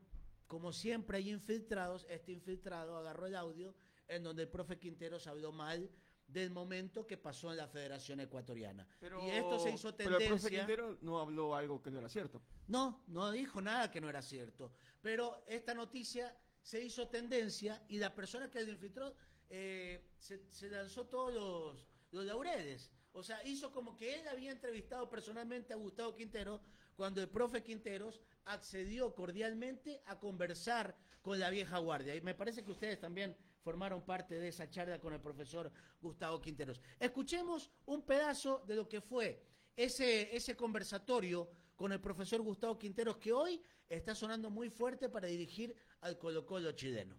[0.46, 3.74] como siempre hay infiltrados, este infiltrado agarró el audio
[4.06, 5.90] en donde el profe Quinteros habló mal
[6.28, 8.86] del momento que pasó en la Federación Ecuatoriana.
[9.00, 10.18] y esto se hizo tendencia.
[10.18, 12.40] Pero el profe Quintero no habló algo que no era cierto.
[12.68, 14.72] No, no dijo nada que no era cierto.
[15.02, 16.36] Pero esta noticia
[16.66, 19.14] se hizo tendencia y la persona que le infiltró
[19.48, 22.90] eh, se, lanzó todos los, los laureles.
[23.12, 26.60] O sea, hizo como que él había entrevistado personalmente a Gustavo Quintero
[26.96, 32.16] cuando el profe Quinteros accedió cordialmente a conversar con la vieja guardia.
[32.16, 36.40] Y me parece que ustedes también formaron parte de esa charla con el profesor Gustavo
[36.40, 36.80] Quinteros.
[36.98, 39.40] Escuchemos un pedazo de lo que fue
[39.76, 45.28] ese, ese conversatorio con el profesor Gustavo Quinteros que hoy está sonando muy fuerte para
[45.28, 47.16] dirigir al Colo Colo chileno.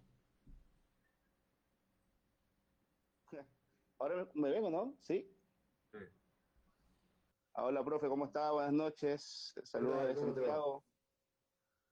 [4.00, 4.96] Ahora me vengo, ¿no?
[5.00, 5.28] Sí.
[7.54, 8.52] Ah, hola, profe, ¿cómo está?
[8.52, 9.52] Buenas noches.
[9.64, 10.84] Saludos de Santiago.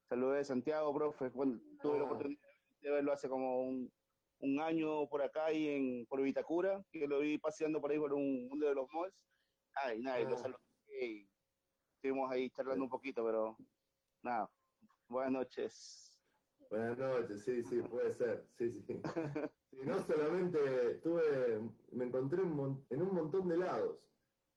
[0.09, 1.29] Saludos de Santiago, profe.
[1.31, 2.07] Bueno, tuve la ah.
[2.07, 2.41] oportunidad
[2.81, 3.93] de verlo hace como un,
[4.39, 8.13] un año por acá y en por Vitacura, que lo vi paseando por ahí por
[8.13, 9.27] un, uno de los malls.
[9.75, 10.39] Ay, nada, y lo ah.
[10.39, 11.29] saludé y
[11.97, 13.57] estuvimos ahí charlando un poquito, pero
[14.23, 14.49] nada,
[15.09, 16.19] buenas noches.
[16.71, 19.01] Buenas noches, sí, sí, puede ser, sí, sí.
[19.85, 21.61] no solamente tuve,
[21.93, 23.99] me encontré en un montón de lados,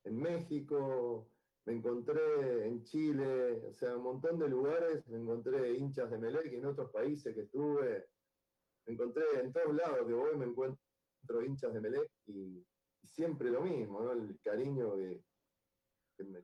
[0.06, 1.30] en México,
[1.66, 6.52] me encontré en Chile, o sea, un montón de lugares, me encontré hinchas de Melec
[6.52, 8.08] y en otros países que estuve,
[8.88, 10.80] encontré en todos lados que voy, me encuentro
[11.46, 12.66] hinchas de Melec y,
[13.04, 14.12] siempre lo mismo, ¿no?
[14.12, 15.22] El cariño que,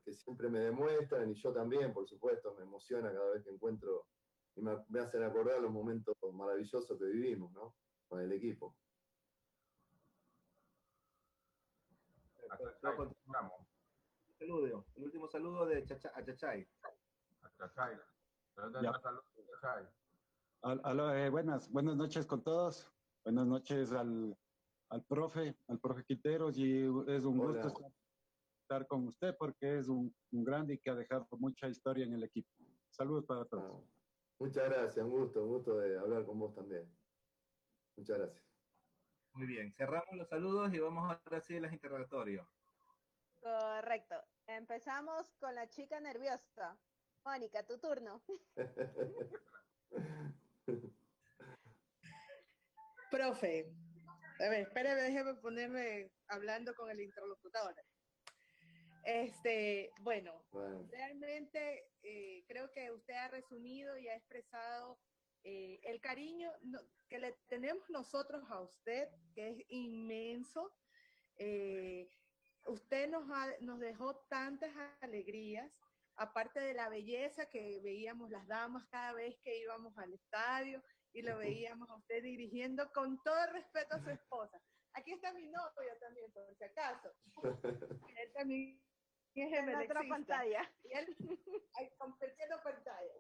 [0.03, 4.07] que, siempre me demuestran y yo también, por supuesto, me emociona cada vez que encuentro
[4.55, 7.75] y me, me hacen acordar los momentos maravillosos que vivimos, ¿no?
[8.07, 8.75] Con el equipo.
[14.37, 16.67] Saludo, el último saludo de Chacha, a Chachay.
[17.41, 17.97] A Chachay.
[20.61, 22.91] Al- eh, buenas, buenas noches con todos.
[23.23, 24.37] Buenas noches al,
[24.89, 27.61] al profe, al profe Quinteros, y es un Hola.
[27.61, 27.91] gusto estar,
[28.65, 32.13] estar con usted porque es un, un grande y que ha dejado mucha historia en
[32.13, 32.49] el equipo.
[32.89, 33.63] Saludos para todos.
[33.63, 33.79] Ah,
[34.39, 36.91] muchas gracias, un gusto, un gusto de hablar con vos también.
[37.95, 38.43] Muchas gracias.
[39.33, 42.47] Muy bien, cerramos los saludos y vamos ahora sí a los interrogatorios.
[43.39, 44.15] Correcto.
[44.47, 46.75] Empezamos con la chica nerviosa.
[47.23, 48.23] Mónica, tu turno.
[53.11, 53.71] Profe,
[54.39, 57.75] a ver, espérame, déjeme ponerme hablando con el interlocutor.
[59.05, 60.87] Este, bueno, Bueno.
[60.91, 64.99] realmente eh, creo que usted ha resumido y ha expresado
[65.43, 66.51] eh, el cariño
[67.07, 70.73] que le tenemos nosotros a usted, que es inmenso.
[71.37, 72.09] Eh,
[72.65, 75.71] usted nos, ha- nos dejó tantas alegrías,
[76.15, 80.81] aparte de la belleza que veíamos las damas cada vez que íbamos al estadio
[81.13, 84.59] y lo veíamos a usted dirigiendo con todo respeto a su esposa.
[84.93, 87.13] Aquí está mi novio también, por si acaso.
[88.17, 88.81] Él también
[89.35, 90.71] En otra pantalla.
[90.83, 91.15] Y él,
[91.97, 93.13] compartiendo pantalla.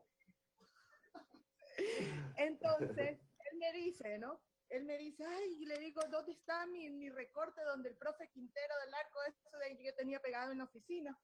[2.37, 3.19] Entonces,
[3.51, 4.41] él me dice, ¿no?
[4.69, 8.29] Él me dice, ay, y le digo, ¿dónde está mi, mi recorte donde el profe
[8.31, 11.19] Quintero del arco eso de que yo tenía pegado en la oficina?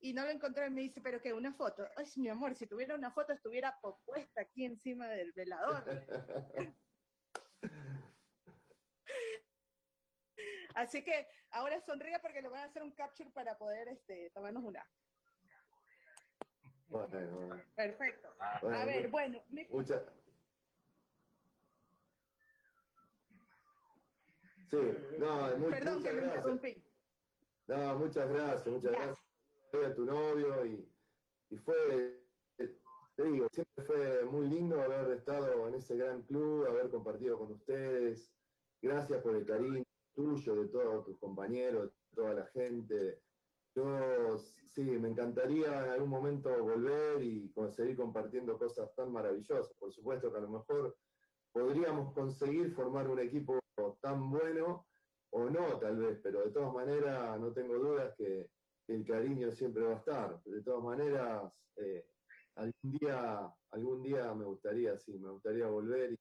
[0.00, 1.86] Y no lo encontré, y me dice, pero que una foto.
[1.96, 5.84] Ay, mi amor, si tuviera una foto estuviera puesta aquí encima del velador.
[10.78, 14.62] Así que ahora sonríe porque le van a hacer un capture para poder este, tomarnos
[14.62, 14.86] una.
[16.86, 17.62] Bueno, bueno.
[17.74, 18.28] Perfecto.
[18.62, 20.02] Bueno, A ver, bueno, mi- Muchas.
[24.70, 24.76] Sí,
[25.18, 26.36] no, muy, perdón muchas que gracias.
[26.36, 26.84] interrumpí.
[27.66, 30.88] No, muchas gracias, muchas gracias a tu novio y,
[31.50, 32.22] y fue,
[32.58, 32.78] eh,
[33.16, 37.50] te digo, siempre fue muy lindo haber estado en ese gran club, haber compartido con
[37.50, 38.32] ustedes.
[38.80, 39.82] Gracias por el cariño
[40.18, 43.20] tuyo, de todos tus compañeros, de toda la gente.
[43.76, 49.72] Yo sí, me encantaría en algún momento volver y seguir compartiendo cosas tan maravillosas.
[49.78, 50.96] Por supuesto que a lo mejor
[51.52, 53.60] podríamos conseguir formar un equipo
[54.00, 54.86] tan bueno
[55.30, 58.50] o no, tal vez, pero de todas maneras no tengo dudas que
[58.88, 60.42] el cariño siempre va a estar.
[60.42, 62.04] De todas maneras, eh,
[62.56, 66.18] algún día, algún día me gustaría, sí, me gustaría volver y,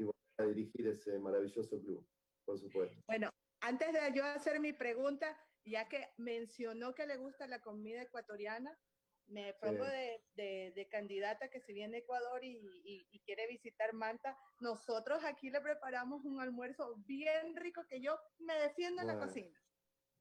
[0.00, 2.04] y volver a dirigir ese maravilloso club,
[2.46, 3.02] por supuesto.
[3.06, 3.30] Bueno,
[3.60, 8.78] antes de yo hacer mi pregunta, ya que mencionó que le gusta la comida ecuatoriana,
[9.26, 9.90] me pongo Sí.
[9.90, 14.38] de, de- de candidata que si viene a Ecuador y, y- y quiere visitar Manta,
[14.60, 19.60] nosotros aquí le preparamos un almuerzo bien rico que yo me defiendo en la cocina.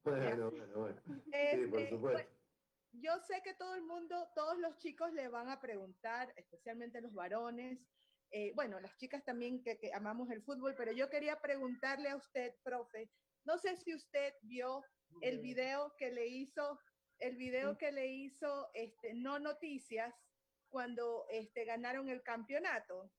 [0.03, 1.01] Bueno, bueno, bueno.
[1.05, 2.36] Sí, Este, por supuesto.
[2.93, 7.13] Yo sé que todo el mundo, todos los chicos le van a preguntar, especialmente los
[7.13, 7.80] varones,
[8.38, 12.18] eh, bueno, las chicas también que, que amamos el fútbol, pero yo quería preguntarle a
[12.18, 13.10] usted, profe,
[13.46, 14.84] no sé si usted vio
[15.22, 16.78] el video que le hizo,
[17.20, 20.14] el video que le hizo este, No Noticias
[20.68, 23.10] cuando este, ganaron el campeonato.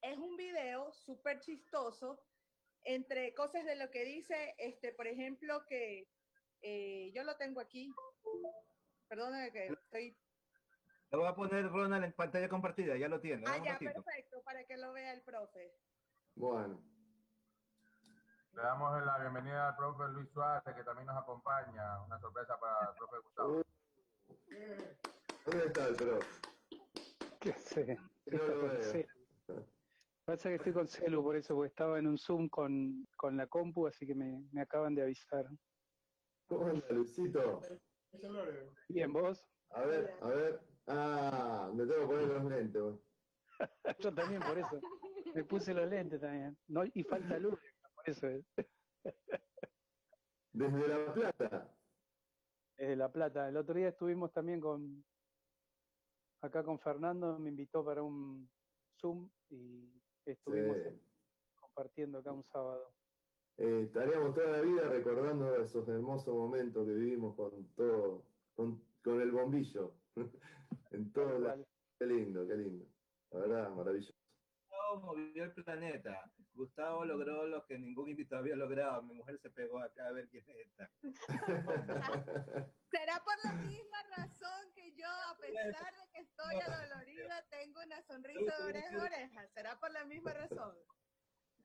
[0.00, 2.22] Es un video súper chistoso
[2.84, 6.08] entre cosas de lo que dice, este, por ejemplo, que
[6.62, 7.92] eh, yo lo tengo aquí.
[9.08, 10.16] Perdóname que estoy.
[11.10, 13.42] Lo voy a poner Ronald en pantalla compartida, ya lo tiene.
[13.46, 15.72] Ah, ya, perfecto, para que lo vea el profe.
[16.34, 16.82] Bueno,
[18.52, 22.02] Le damos la bienvenida al profe Luis Suárez, que también nos acompaña.
[22.04, 23.62] Una sorpresa para el profe Gustavo.
[25.46, 26.18] ¿dónde está el pro?
[27.40, 27.98] ¿Qué sé?
[28.26, 28.82] No lo veo.
[28.82, 29.06] Sí.
[30.26, 33.46] Pasa que estoy con celu, por eso, porque estaba en un Zoom con, con la
[33.46, 35.46] compu, así que me, me acaban de avisar.
[36.48, 37.62] ¿Cómo anda, Luisito?
[38.88, 39.48] Bien, ¿vos?
[39.70, 40.77] A ver, a ver.
[40.88, 42.82] Ah, me tengo que poner los lentes.
[42.82, 42.98] vos.
[43.98, 44.80] Yo también, por eso.
[45.34, 46.56] Me puse los lentes también.
[46.68, 47.58] No, y falta luz,
[47.94, 48.44] por eso es.
[50.52, 51.74] Desde La Plata.
[52.76, 53.48] Desde La Plata.
[53.48, 55.04] El otro día estuvimos también con,
[56.40, 58.48] acá con Fernando, me invitó para un
[59.00, 61.00] Zoom y estuvimos Sí.
[61.60, 62.94] compartiendo acá un sábado.
[63.58, 68.22] Eh, estaríamos toda la vida recordando esos hermosos momentos que vivimos con todo,
[68.54, 69.92] con, con el bombillo.
[70.90, 71.56] en todo la-
[71.98, 72.86] Qué lindo, qué lindo.
[73.30, 74.14] La verdad, maravilloso.
[74.68, 76.30] Gustavo movió el planeta.
[76.54, 79.02] Gustavo logró lo que ningún invitado había logrado.
[79.02, 80.90] Mi mujer se pegó acá a ver quién es esta.
[82.90, 88.02] Será por la misma razón que yo, a pesar de que estoy adolorida, tengo una
[88.02, 89.48] sonrisa de oreja a oreja.
[89.48, 90.76] Será por la misma razón.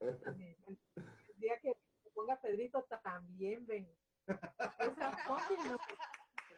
[0.00, 1.72] El día que
[2.12, 3.88] ponga Pedrito también ven.
[4.26, 5.78] Esa foto no-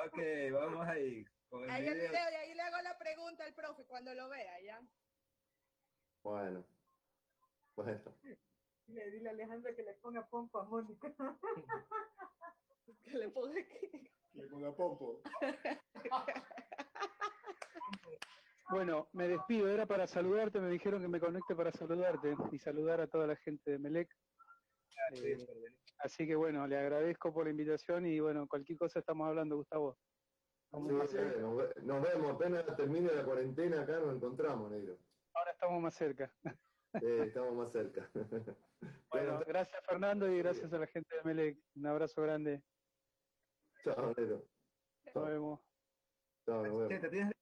[0.06, 0.18] Ok,
[0.54, 1.26] vamos ahí.
[1.50, 2.10] Con el Ahí el video.
[2.10, 4.82] video, y ahí le hago la pregunta al profe cuando lo vea, ¿ya?
[6.24, 6.66] Bueno.
[7.76, 8.02] Bueno.
[8.88, 11.14] Dile, dile a Alejandra que le ponga pompo a Mónica.
[13.04, 14.12] Que le ponga aquí.
[14.34, 15.22] Le ponga pompo.
[18.70, 23.02] Bueno, me despido, era para saludarte, me dijeron que me conecte para saludarte y saludar
[23.02, 24.10] a toda la gente de Melec.
[25.12, 25.36] Eh,
[26.04, 29.98] así que bueno, le agradezco por la invitación y bueno, cualquier cosa estamos hablando, Gustavo.
[30.72, 30.78] Sí,
[31.40, 34.98] nos, ve- nos vemos, apenas termine la cuarentena acá nos encontramos, negro.
[35.34, 36.34] Ahora estamos más cerca.
[37.00, 38.10] Sí, estamos más cerca.
[39.12, 41.60] Bueno, gracias Fernando y gracias a la gente de Melec.
[41.76, 42.64] Un abrazo grande.
[43.84, 44.46] Chao, negro.
[45.14, 45.60] Nos vemos.
[46.46, 46.88] Chao, nos vemos.
[46.90, 47.34] Gente, ¿tienes-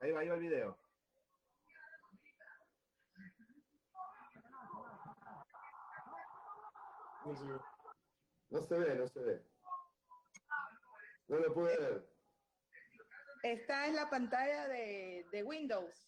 [0.00, 0.78] Ahí va, ahí va el video.
[8.50, 9.42] No se ve, no se ve.
[11.28, 12.08] No lo pude ver.
[13.42, 16.06] Esta es la pantalla de, de Windows.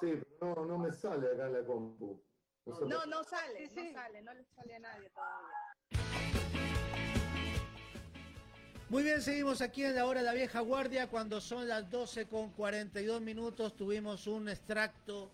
[0.00, 2.22] Sí, pero no, no me sale acá en la compu.
[2.66, 5.76] No, no sale, no sale, no le sale a nadie todavía.
[8.88, 11.08] Muy bien, seguimos aquí en la hora de la vieja guardia.
[11.08, 15.30] Cuando son las 12 con 42 minutos, tuvimos un extracto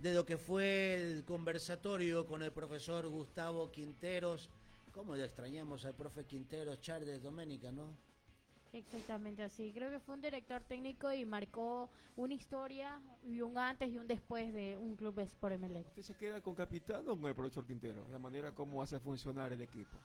[0.00, 4.48] de lo que fue el conversatorio con el profesor Gustavo Quinteros.
[4.92, 7.94] ¿Cómo le extrañamos al profe Quinteros, Charles Doménica, no?
[8.72, 9.72] Exactamente así.
[9.74, 14.06] Creo que fue un director técnico y marcó una historia y un antes y un
[14.06, 15.86] después de un club Sport Emelec.
[15.88, 18.06] ¿Usted se queda con capitán o con el profesor Quintero?
[18.10, 19.98] La manera como hace funcionar el equipo.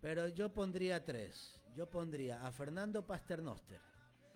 [0.00, 1.60] Pero yo pondría tres.
[1.76, 3.80] Yo pondría a Fernando Pasternoster.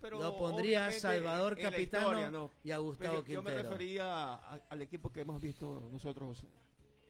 [0.00, 2.50] Pero Lo pondría a Salvador Capitano historia, ¿no?
[2.64, 3.70] y a Gustavo Pero Yo me Quintero.
[3.70, 6.42] refería a- al equipo que hemos visto nosotros.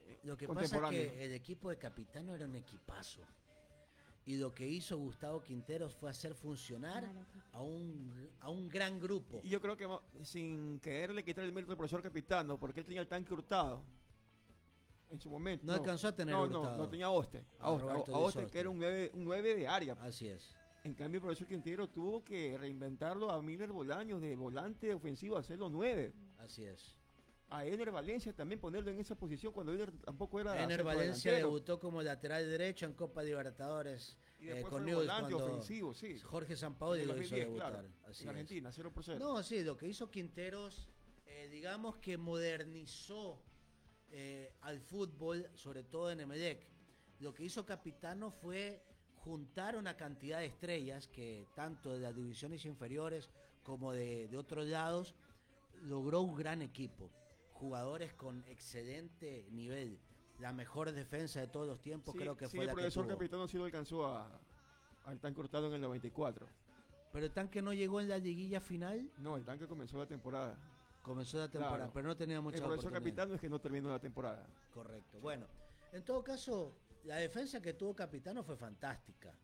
[0.07, 1.13] eh, Lo que pasa es contemporáneos.
[1.13, 3.21] que el equipo de Capitano era un equipazo.
[4.27, 7.09] Y lo que hizo Gustavo Quinteros fue hacer funcionar
[7.53, 9.41] a un, a un gran grupo.
[9.43, 9.89] Y yo creo que
[10.25, 13.83] sin quererle quitar el mérito al profesor Capitano, porque él tenía el tanque hurtado
[15.11, 15.67] en su momento.
[15.67, 16.65] No alcanzó a tener No, Hurtado.
[16.73, 17.45] no, no tenía a Oste.
[17.59, 19.95] A A Oste, a que era un 9, un 9 de área.
[20.03, 20.55] Así es.
[20.83, 25.69] En cambio, el profesor Quintero tuvo que reinventarlo a Miller Bolaños de volante ofensivo, hacerlo
[25.69, 26.13] 9.
[26.39, 26.97] Así es.
[27.51, 30.63] A Ener Valencia también ponerlo en esa posición cuando Ener tampoco era.
[30.63, 31.49] Ener Valencia delantero.
[31.49, 36.19] debutó como lateral derecho en Copa Libertadores Y eh, con Newell's volante cuando ofensivo, sí.
[36.21, 37.73] Jorge Sampaoli lo hizo 2010, debutar.
[37.73, 38.31] claro, Así en.
[38.31, 39.19] Argentina, 0 por 0.
[39.19, 40.89] No, sí, lo que hizo Quinteros,
[41.27, 43.43] eh, digamos que modernizó
[44.11, 46.67] eh, al fútbol, sobre todo en Emelec.
[47.19, 48.83] Lo que hizo Capitano fue
[49.25, 53.29] juntar una cantidad de estrellas que tanto de las divisiones inferiores
[53.63, 55.15] como de, de otros lados
[55.83, 57.11] logró un gran equipo.
[57.53, 59.99] Jugadores con excelente nivel.
[60.39, 63.05] La mejor defensa de todos los tiempos creo que sí, fue el la que profesor
[63.05, 63.15] tuvo.
[63.15, 64.41] Capitano sí lo alcanzó a,
[65.05, 66.47] al tanque hurtado en el 94.
[67.13, 69.11] Pero el tanque no llegó en la liguilla final.
[69.19, 70.57] No, el tanque comenzó la temporada.
[71.03, 71.93] Comenzó la temporada, Claro.
[71.93, 72.93] pero no tenía mucha El profesor.
[72.93, 74.47] Capitano es que no terminó la temporada.
[74.73, 75.19] Correcto.
[75.21, 75.47] Bueno,
[75.93, 76.73] en todo caso,
[77.05, 79.35] la defensa que tuvo Capitano fue fantástica.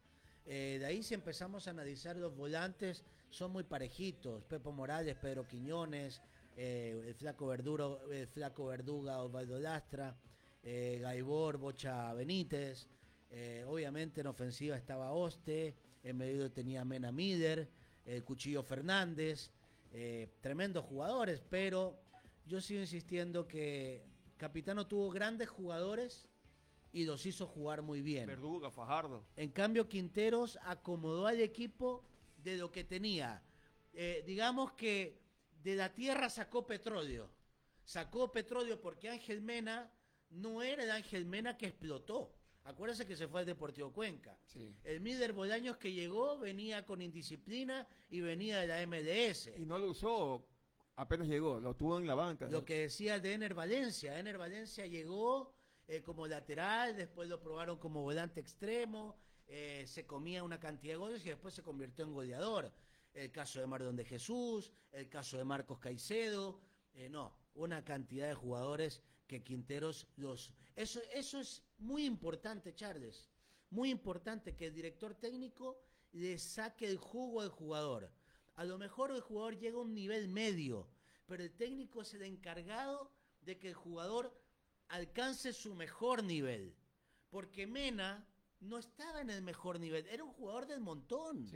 [0.44, 4.44] Eh, de ahí si empezamos a analizar los volantes, son muy parejitos.
[4.44, 6.22] Pepo Morales, Pedro Quiñones,
[6.56, 10.16] eh, el flaco Verduro, Verduga, Osvaldo Lastra,
[10.62, 12.88] eh, Gaibor, Bocha Benítez.
[13.30, 17.68] Eh, obviamente en ofensiva estaba Oste, en medio tenía Mena Mider,
[18.04, 19.50] el Cuchillo Fernández,
[20.42, 21.98] tremendos jugadores, pero
[22.46, 24.04] yo sigo insistiendo que
[24.36, 26.28] Capitano tuvo grandes jugadores
[26.92, 28.26] y los hizo jugar muy bien.
[28.26, 29.26] Verduga, Fajardo.
[29.36, 32.04] En cambio, Quinteros acomodó al equipo
[32.42, 33.42] de lo que tenía.
[33.92, 35.20] Eh, digamos que
[35.62, 37.30] de la tierra sacó petróleo.
[37.84, 39.90] Sacó petróleo porque Ángel Mena
[40.30, 42.32] no era el Ángel Mena que explotó.
[42.64, 44.36] Acuérdense que se fue al Deportivo Cuenca.
[44.82, 49.50] El Mider Bolaños que llegó venía con indisciplina y venía de la MLS.
[49.56, 50.44] Y no lo usó
[50.96, 52.48] apenas llegó, lo tuvo en la banca.
[52.48, 54.18] Lo que decía de Ener Valencia.
[54.18, 55.54] Ener Valencia llegó
[55.88, 59.16] eh, como lateral, después lo probaron como volante extremo,
[59.46, 62.72] eh, se comía una cantidad de goles y después se convirtió en goleador.
[63.14, 66.60] El caso de Mardón de Jesús, el caso de Marcos Caicedo,
[66.94, 70.52] eh, no, una cantidad de jugadores que Quinteros los...
[70.74, 73.30] Eso, eso es muy importante, Charles.
[73.70, 75.78] Muy importante que el director técnico
[76.12, 78.10] le saque el jugo al jugador.
[78.54, 80.88] A lo mejor el jugador llega a un nivel medio,
[81.26, 83.10] pero el técnico es el encargado
[83.42, 84.36] de que el jugador
[84.88, 86.74] alcance su mejor nivel.
[87.30, 88.26] Porque Mena
[88.60, 91.50] no estaba en el mejor nivel, era un jugador del montón.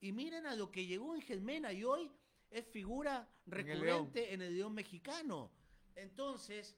[0.00, 2.10] Y miren a lo que llegó Ángel Mena y hoy
[2.50, 5.50] es figura recurrente en el León mexicano.
[5.94, 6.76] Entonces,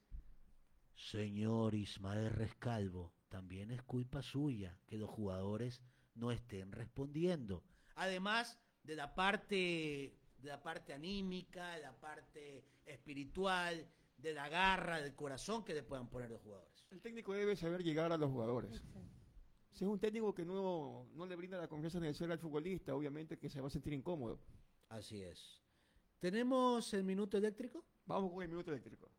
[0.94, 5.82] señor Ismael Rescalvo, también es culpa suya que los jugadores
[6.14, 7.64] no estén respondiendo.
[7.96, 13.88] Además de la parte de la parte anímica, de la parte espiritual,
[14.24, 16.86] de la garra, del corazón que le puedan poner los jugadores.
[16.90, 18.82] El técnico debe saber llegar a los jugadores.
[19.72, 23.38] Si es un técnico que no, no le brinda la confianza necesaria al futbolista, obviamente
[23.38, 24.40] que se va a sentir incómodo.
[24.88, 25.62] Así es.
[26.18, 27.84] ¿Tenemos el minuto eléctrico?
[28.06, 29.10] Vamos con el minuto eléctrico.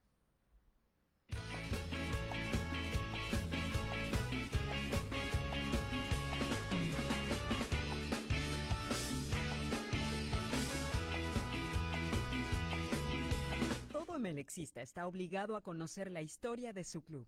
[14.15, 17.27] Todo emelexista está obligado a conocer la historia de su club.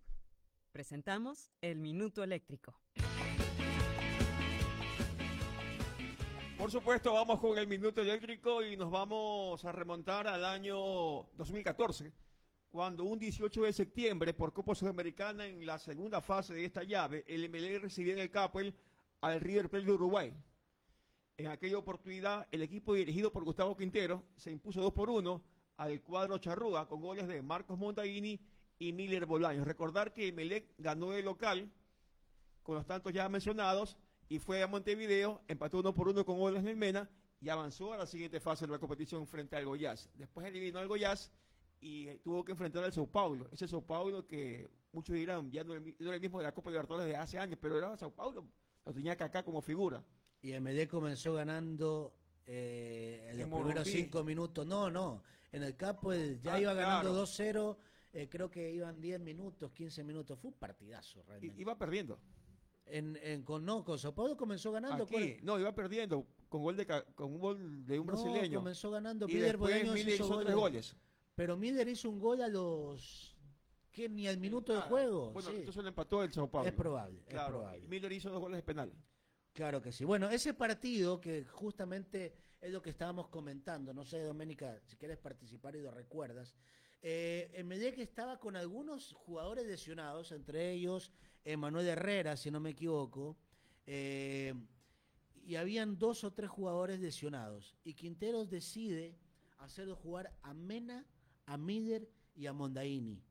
[0.72, 2.80] Presentamos el Minuto Eléctrico.
[6.56, 12.10] Por supuesto, vamos con el minuto eléctrico y nos vamos a remontar al año 2014,
[12.70, 17.22] cuando un 18 de septiembre, por Copa Sudamericana, en la segunda fase de esta llave,
[17.28, 18.74] el MLE recibía en el Capel
[19.20, 20.34] al River Plate de Uruguay.
[21.36, 26.02] En aquella oportunidad, el equipo dirigido por Gustavo Quintero se impuso 2 por 1 al
[26.02, 28.38] cuadro Charrúa con goles de Marcos Montaguini
[28.78, 29.66] y Miller Bolaños.
[29.66, 31.70] Recordar que Emelec ganó el local
[32.62, 33.96] con los tantos ya mencionados
[34.28, 37.08] y fue a Montevideo, empató uno por uno con goles de Mena
[37.40, 40.10] y avanzó a la siguiente fase de la competición frente al Goiás.
[40.14, 41.30] Después eliminó al Goiás
[41.80, 43.48] y tuvo que enfrentar al Sao Paulo.
[43.52, 46.70] Ese Sao Paulo que muchos dirán ya no era el el mismo de la Copa
[46.70, 48.44] Libertadores de hace años, pero era Sao Paulo.
[48.84, 50.04] Lo tenía Kaká como figura.
[50.42, 52.14] Y MD comenzó ganando
[52.46, 54.66] eh, en los primeros cinco minutos.
[54.66, 55.22] No, no.
[55.52, 57.22] En el campo ya Ah, iba ganando claro.
[57.26, 57.76] 2-0.
[58.12, 60.38] eh, creo que iban 10 minutos, 15 minutos.
[60.38, 61.60] Fue un partidazo realmente.
[61.60, 62.18] Iba perdiendo.
[62.86, 65.04] En, en- con, no, con Sao Paulo comenzó ganando.
[65.04, 68.58] Aquí, no, iba perdiendo con gol de con un gol de un No, brasileño.
[68.60, 69.26] comenzó ganando.
[69.28, 70.96] Y Miller después Miller hizo tres goles.
[71.34, 73.36] Pero Miller hizo un gol a los...
[73.92, 74.08] ¿Qué?
[74.08, 75.32] Ni al minuto de juego.
[75.32, 75.56] Bueno, sí.
[75.56, 76.68] entonces lo empató el Sao Paulo.
[76.68, 77.84] Es probable, es Claro, probable.
[77.84, 78.92] y Miller hizo dos goles de penal.
[79.52, 80.04] Claro que sí.
[80.04, 85.18] Bueno, ese partido que justamente es lo que estábamos comentando, no sé, Doménica, si quieres
[85.18, 86.54] participar y lo recuerdas,
[87.00, 91.12] eh, Emelec estaba con algunos jugadores lesionados, entre ellos
[91.44, 93.36] Emanuel Herrera, si no me equivoco,
[93.86, 94.54] eh,
[95.44, 99.16] y habían dos o tres jugadores lesionados, y Quinteros decide
[99.58, 101.06] hacerlo jugar a Mena,
[101.46, 103.22] a Miller y a Mondaini.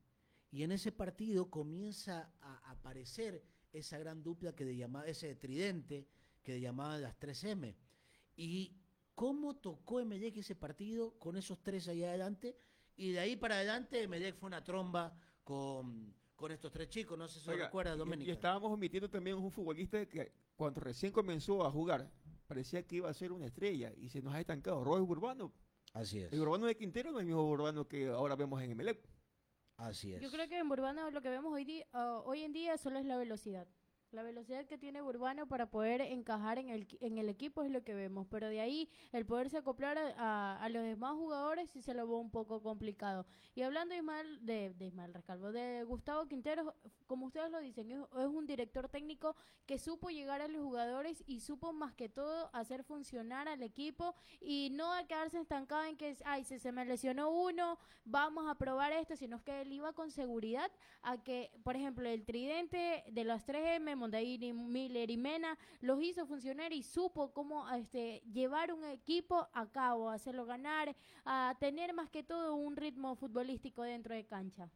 [0.50, 6.08] Y en ese partido comienza a aparecer esa gran dupla que llamaba, ese tridente
[6.42, 7.76] que le llamaban las 3M.
[8.36, 8.74] Y
[9.18, 12.56] cómo tocó Emelec ese partido con esos tres ahí adelante.
[12.94, 15.12] Y de ahí para adelante Emelec fue una tromba
[15.42, 17.18] con, con estos tres chicos.
[17.18, 18.30] No sé si Oiga, recuerdas, y- Doménica.
[18.30, 22.08] Y, estábamos omitiendo también un futbolista que cuando recién comenzó a jugar
[22.46, 24.84] parecía que iba a ser una estrella y se nos ha estancado.
[24.84, 25.52] Robert Urbano.
[25.94, 26.32] Así es.
[26.32, 29.04] El Urbano de Quintero no es el mismo Urbano que ahora vemos en Emelec.
[29.78, 33.00] Así Yo creo que en Burbano lo que vemos hoy, ah, hoy en día solo
[33.00, 33.66] es la velocidad.
[34.10, 37.84] La velocidad que tiene Burbano para poder encajar en el, en el equipo es lo
[37.84, 41.82] que vemos, pero de ahí el poderse acoplar a, a- a los demás jugadores sí
[41.82, 43.26] se lo ve un poco complicado.
[43.54, 46.74] Y hablando de Ismael, de, de Ismael Rescalvo, de Gustavo Quintero,
[47.06, 49.36] como ustedes lo dicen, es, es un director técnico
[49.66, 54.14] que supo llegar a los jugadores y supo más que todo hacer funcionar al equipo
[54.40, 58.54] y no a quedarse estancado en que, ay, se, se me lesionó uno, vamos a
[58.54, 60.70] probar esto, sino que él iba con seguridad
[61.02, 66.26] a que, por ejemplo, el tridente de las 3M, Mondaini, Miller y Mena, los hizo
[66.26, 72.08] funcionar y supo cómo este, llevar un equipo a cabo, hacerlo ganar, a tener más
[72.08, 74.70] que todo un ritmo futbolístico dentro de cancha.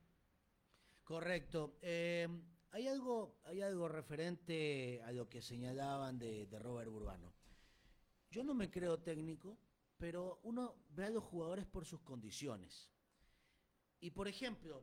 [1.05, 1.79] Correcto.
[1.81, 2.29] Eh,
[2.71, 7.33] hay algo, hay algo referente a lo que señalaban de, de Robert Urbano.
[8.31, 9.59] Yo no me creo técnico,
[9.99, 12.91] pero uno ve a los jugadores por sus condiciones.
[14.01, 14.83] Y por ejemplo,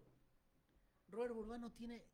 [1.09, 2.05] Robert Urbano tiene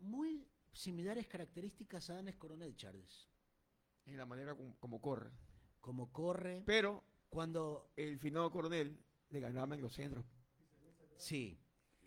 [0.00, 0.46] muy
[0.76, 3.28] similares características a Danes Coronel Charles.
[4.04, 5.30] En la manera como, como corre.
[5.80, 6.62] Como corre.
[6.66, 8.98] Pero cuando el finado coronel
[9.30, 10.24] le ganaba en los centros.
[11.16, 11.58] Sí.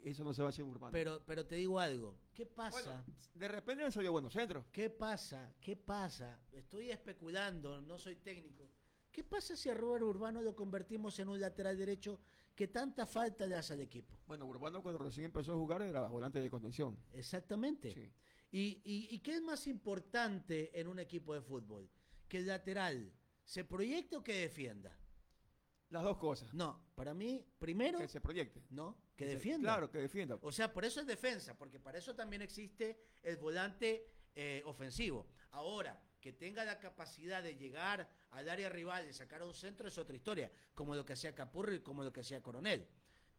[0.04, 0.92] Eso no se va a hacer en Urbano.
[0.94, 2.18] Pero, pero te digo algo.
[2.34, 3.04] ¿Qué pasa?
[3.34, 4.66] de repente le salió buenos centros.
[4.72, 5.54] ¿Qué pasa?
[5.60, 6.40] ¿Qué pasa?
[6.52, 8.70] Estoy especulando, no soy técnico.
[9.12, 12.20] ¿Qué pasa si a Robert Urbano lo convertimos en un lateral derecho
[12.56, 14.14] que tanta falta le hace al equipo?
[14.28, 16.98] Bueno, Urbano cuando recién empezó a jugar era volante de contención.
[17.14, 18.14] Exactamente.
[18.52, 21.90] ¿Y, y, y qué es más importante en un equipo de fútbol?
[22.28, 24.96] Que el lateral se proyecte o que defienda.
[25.90, 26.54] Las dos cosas.
[26.54, 28.64] No, para mí, primero, Que se proyecte.
[28.70, 29.70] no, que defienda.
[29.74, 30.38] Claro, que defienda.
[30.42, 35.28] O sea, por eso es defensa, porque para eso también existe el volante eh, ofensivo.
[35.52, 39.88] Ahora, que tenga la capacidad de llegar al área rival y sacar a un centro
[39.88, 42.88] es otra historia, como lo que hacía Capurro y como lo que hacía Coronel.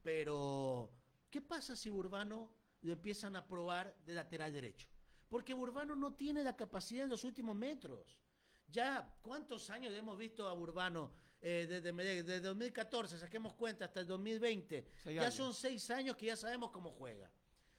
[0.03, 0.91] Pero,
[1.31, 4.89] ¿qué pasa si Urbano lo empiezan a probar de lateral derecho?
[5.31, 8.18] Porque Urbano no tiene la capacidad en los últimos metros.
[8.66, 14.09] Ya, ¿cuántos años hemos visto a Urbano eh, desde, desde 2014, saquemos cuenta, hasta el
[14.09, 14.91] 2020?
[15.03, 15.35] Seis ya años.
[15.35, 17.31] son seis años que ya sabemos cómo juega.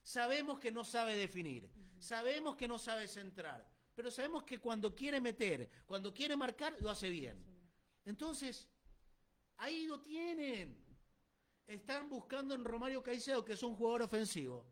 [0.02, 5.20] Sabemos que no sabe definir, sabemos que no sabe centrar, pero sabemos que cuando quiere
[5.20, 7.46] meter, cuando quiere marcar, lo hace bien.
[8.06, 8.70] Entonces,
[9.58, 10.82] ahí lo tienen.
[11.68, 14.66] Están buscando en Romario Caicedo, que es un jugador ofensivo,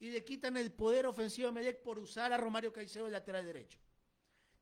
[0.00, 3.44] y le quitan el poder ofensivo a Melec por usar a Romario Caicedo de lateral
[3.44, 3.78] derecho.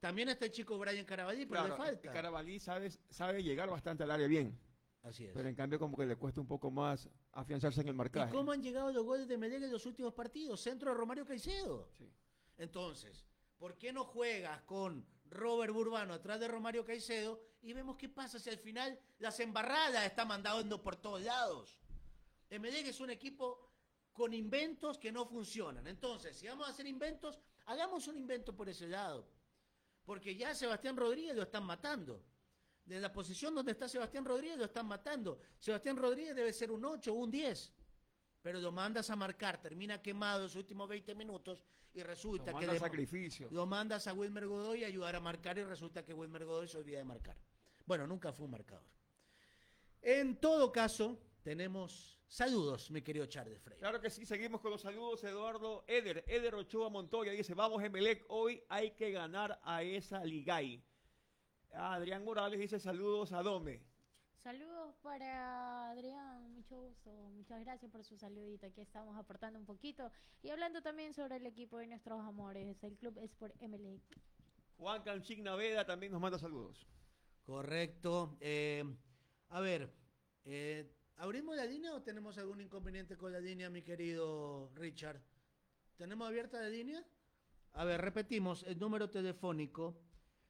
[0.01, 2.13] También está el chico Brian Carabalí, pero Claro, le falta.
[2.13, 4.59] Carabalí sabe, sabe llegar bastante al área bien.
[5.03, 5.33] Así es.
[5.33, 8.33] Pero en cambio como que le cuesta un poco más afianzarse en el ¿Y marcaje.
[8.33, 10.61] cómo han llegado los goles de Melec en los últimos partidos?
[10.61, 11.89] Centro de Romario Caicedo.
[12.57, 13.25] Entonces,
[13.59, 18.39] ¿por qué no juegas con Robert Burbano atrás de Romario Caicedo y vemos qué pasa
[18.39, 21.79] si al final las embarradas están mandando por todos lados?
[22.51, 23.68] El Melec es un equipo
[24.19, 25.87] con inventos que no funcionan.
[25.87, 29.29] Entonces, si vamos a hacer inventos, hagamos un invento por ese lado.
[30.05, 32.21] Porque ya Sebastián Rodríguez lo están matando.
[32.85, 35.39] De la posición donde está Sebastián Rodríguez lo están matando.
[35.61, 37.73] Sebastián Rodríguez debe ser un 8 o un 10.
[38.43, 41.63] Pero lo mandas a marcar, termina quemado los últimos 20 minutos
[41.95, 43.49] y resulta Lo que le- sacrificio.
[43.53, 46.79] lo mandas a Wilmer Godoy a ayudar a marcar y resulta que Wilmer Godoy se
[46.79, 47.37] olvida de marcar.
[47.87, 48.85] Bueno, nunca fue un marcador.
[50.03, 53.79] En todo caso, tenemos saludos, mi querido Charles Frey.
[53.79, 56.25] Claro que sí, seguimos con los saludos, Eduardo Eder.
[56.29, 60.83] Eder Ochoa Montoya dice, vamos Emelec, hoy hay que ganar a esa Ligay.
[61.73, 63.83] Adrián Morales dice, saludos a Dome.
[64.43, 70.11] Saludos para Adrián, mucho gusto, muchas gracias por su saludito, aquí estamos aportando un poquito
[70.43, 74.01] y hablando también sobre el equipo de nuestros amores, el club Sport Emelec.
[74.79, 76.87] Juan Canchín Naveda también nos manda saludos.
[77.45, 78.37] Correcto.
[78.41, 78.85] Eh,
[79.49, 79.93] a ver,
[80.45, 80.89] eh,
[81.19, 85.21] ¿abrimos la línea o tenemos algún inconveniente con la línea, mi querido Richard?
[85.97, 87.05] ¿Tenemos abierta la línea?
[87.73, 90.01] A ver, repetimos, el número telefónico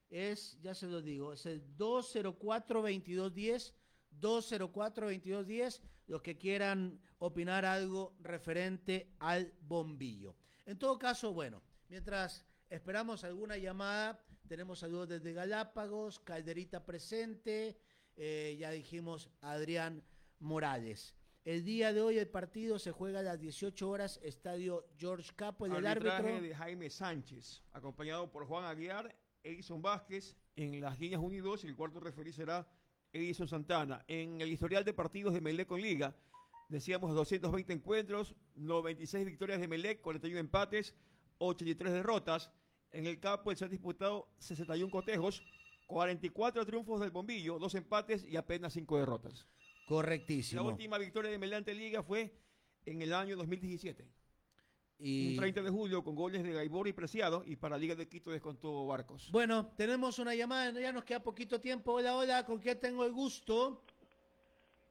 [0.09, 3.73] es, ya se lo digo, es el 204-2210,
[4.19, 10.35] 204-2210, los que quieran opinar algo referente al bombillo.
[10.65, 17.79] En todo caso, bueno, mientras esperamos alguna llamada, tenemos saludos desde Galápagos, Calderita presente,
[18.15, 20.03] eh, ya dijimos Adrián
[20.39, 21.15] Morales.
[21.45, 25.65] El día de hoy el partido se juega a las 18 horas, Estadio George Capo,
[25.65, 26.41] el árbitro.
[26.41, 31.63] de Jaime Sánchez, acompañado por Juan Aguiar, Edison Vázquez en las líneas 1 y 2,
[31.63, 32.67] y el cuarto referí será
[33.13, 34.03] Edison Santana.
[34.07, 36.15] En el historial de partidos de Melec con Liga,
[36.67, 40.93] decíamos 220 encuentros, 96 victorias de Melec, 41 empates,
[41.39, 42.51] 83 derrotas.
[42.91, 45.43] En el campo se han disputado 61 cotejos,
[45.87, 49.47] 44 triunfos del Bombillo, 2 empates y apenas 5 derrotas.
[49.89, 50.61] Correctísimo.
[50.61, 52.31] La última victoria de Melec ante Liga fue
[52.85, 54.05] en el año 2017.
[54.99, 58.07] Y- Un 30 de julio con goles de Gaibor y Preciado y para Liga de
[58.07, 59.31] Quito descontó Barcos.
[59.31, 61.93] Bueno, tenemos una llamada, ya nos queda poquito tiempo.
[61.93, 63.83] Hola, hola, ¿con quién tengo el gusto?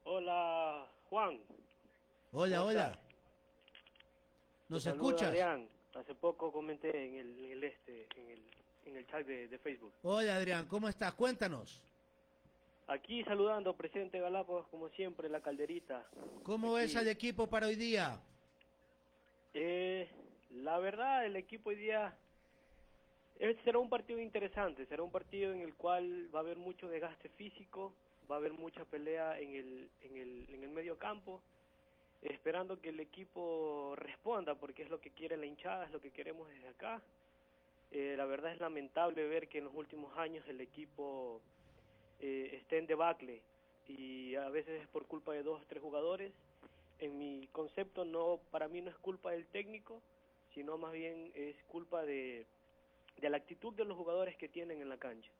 [0.03, 1.39] Hola, Juan.
[2.33, 3.01] Hola, ¿Cómo hola.
[4.69, 5.29] ¿Nos escuchas?
[5.29, 5.69] Adrián.
[5.95, 8.43] Hace poco comenté en el, en el este, en el,
[8.87, 9.93] en el chat de, de Facebook.
[10.03, 11.15] Hola, Adrián, ¿cómo estás?
[11.15, 11.81] Cuéntanos.
[12.89, 16.07] Aquí saludando, presidente Galápagos, como siempre, la calderita.
[16.43, 18.19] ¿Cómo ves al equipo para hoy día?
[19.53, 20.09] Eh,
[20.53, 22.17] la verdad, el equipo hoy día
[23.39, 26.89] eh, será un partido interesante, será un partido en el cual va a haber mucho
[26.89, 27.93] desgaste físico,
[28.31, 31.43] va a haber mucha pelea en el, en el, en el medio campo,
[32.23, 36.11] esperando que el equipo responda, porque es lo que quiere la hinchada, es lo que
[36.11, 37.03] queremos desde acá.
[37.91, 41.43] Eh, la verdad es lamentable ver que en los últimos años el equipo
[42.21, 43.43] eh, esté en debacle
[43.87, 46.33] y a veces es por culpa de dos o tres jugadores.
[46.99, 50.03] En mi concepto no, para mí no es culpa del técnico,
[50.55, 52.47] sino más bien es culpa de,
[53.21, 55.31] de la actitud de los jugadores que tienen en la cancha.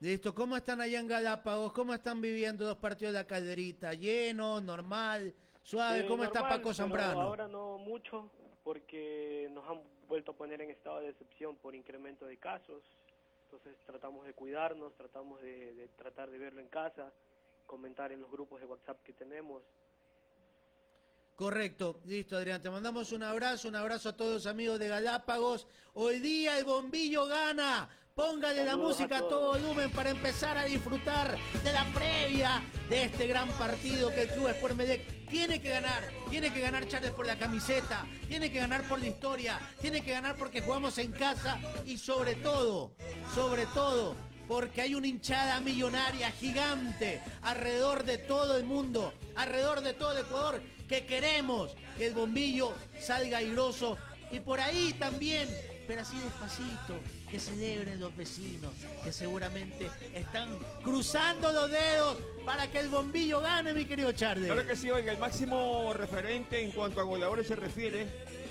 [0.00, 1.72] Listo, ¿cómo están allá en Galápagos?
[1.72, 3.94] ¿Cómo están viviendo los partidos de la calderita?
[3.94, 6.00] ¿Lleno, normal, suave?
[6.00, 7.20] Eh, ¿Cómo está Paco Zambrano?
[7.20, 8.28] Ahora no mucho,
[8.64, 12.82] porque nos han vuelto a poner en estado de excepción por incremento de casos.
[13.52, 17.12] Entonces tratamos de cuidarnos, tratamos de, tratar de verlo en casa,
[17.66, 19.62] comentar en los grupos de WhatsApp que tenemos.
[21.36, 25.66] Correcto, listo Adrián, te mandamos un abrazo, un abrazo a todos los amigos de Galápagos.
[25.92, 31.34] Hoy día el bombillo gana Póngale la música a todo volumen para empezar a disfrutar
[31.64, 36.12] de la previa de este gran partido que el Club Sport Medec tiene que ganar.
[36.28, 40.10] Tiene que ganar Charles por la camiseta, tiene que ganar por la historia, tiene que
[40.10, 42.92] ganar porque jugamos en casa y sobre todo,
[43.34, 44.14] sobre todo,
[44.46, 50.18] porque hay una hinchada millonaria gigante alrededor de todo el mundo, alrededor de todo el
[50.18, 53.96] Ecuador, que queremos que el bombillo salga airoso
[54.30, 55.48] y por ahí también,
[55.86, 56.98] pero así despacito,
[57.32, 58.70] que celebren los vecinos,
[59.02, 60.50] que seguramente están
[60.84, 64.52] cruzando los dedos para que el bombillo gane, mi querido Charles.
[64.52, 68.06] Claro que sí, oiga, el máximo referente en cuanto a goleadores se refiere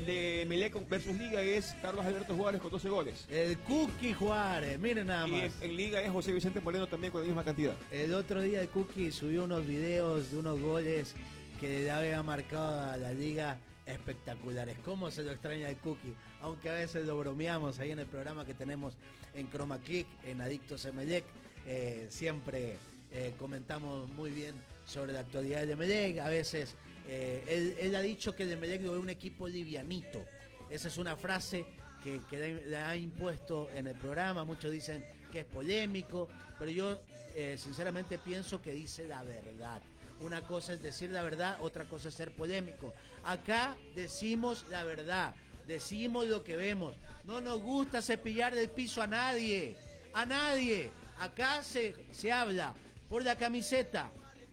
[0.08, 3.26] de Melec versus Liga es Carlos Alberto Juárez con 12 goles.
[3.30, 5.44] El Cookie Juárez, miren nada Y más.
[5.62, 7.76] en, en Liga es José Vicente Moreno también con la misma cantidad.
[7.92, 11.14] El otro día el Cookie subió unos videos de unos goles
[11.60, 14.78] que le había marcado a la liga espectaculares.
[14.84, 16.16] ¿Cómo se lo extraña el Cookie?
[16.42, 18.96] Aunque a veces lo bromeamos ahí en el programa que tenemos
[19.34, 21.24] en Chroma Click, en Adictos Emelec,
[21.68, 22.78] eh, siempre
[23.12, 26.18] eh, comentamos muy bien sobre la actualidad de Emelec.
[26.20, 26.76] A veces
[27.08, 30.26] eh, él, ha dicho que el Emelec lo ve un equipo livianito.
[30.70, 31.66] Esa es una frase
[32.04, 34.44] que, que le- le ha impuesto en el programa.
[34.44, 36.28] Muchos dicen que es polémico,
[36.58, 37.00] pero yo
[37.36, 39.82] eh, sinceramente pienso que dice la verdad.
[40.22, 42.94] Una cosa es decir la verdad, otra cosa es ser polémico.
[43.24, 45.34] Acá decimos la verdad,
[45.72, 46.96] decimos lo que vemos.
[47.24, 49.78] No nos gusta cepillar del piso a nadie,
[50.14, 50.92] a nadie.
[51.20, 52.74] Acá se, se habla
[53.10, 54.12] por la camiseta,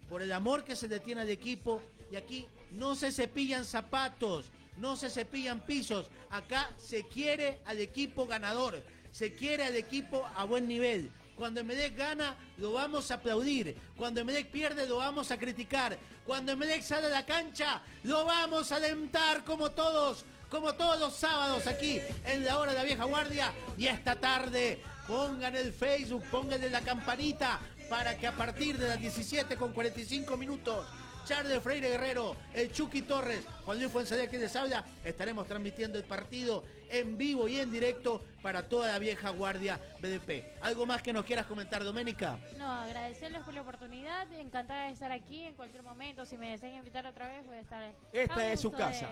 [0.08, 4.46] por el amor que se le tiene al equipo y aquí no se cepillan zapatos,
[4.76, 6.06] no se cepillan pisos.
[6.30, 11.10] Acá se quiere al equipo ganador, se quiere al equipo a buen nivel.
[11.36, 13.76] Cuando Emelec gana, lo vamos a aplaudir.
[13.96, 15.96] Cuando Emelec pierde, lo vamos a criticar.
[16.26, 21.14] Cuando Emelec sale a la cancha, lo vamos a alentar como todos, como todos los
[21.14, 23.52] sábados aquí en la hora de la vieja guardia.
[23.76, 28.98] Y esta tarde, pongan el Facebook, pónganle la campanita para que a partir de las
[29.00, 30.86] 17 con 45 minutos
[31.26, 36.04] Charles Freire Guerrero, el Chucky Torres, Juan Luis Fuenzalía que les habla, estaremos transmitiendo el
[36.04, 40.44] partido en vivo y en directo para toda la vieja guardia BDP.
[40.62, 42.38] ¿Algo más que nos quieras comentar, Doménica?
[42.56, 46.24] No, agradecerles por la oportunidad, encantada de estar aquí en cualquier momento.
[46.24, 47.92] Si me desean invitar otra vez, voy a estar.
[48.10, 49.08] Esta a es su de- casa.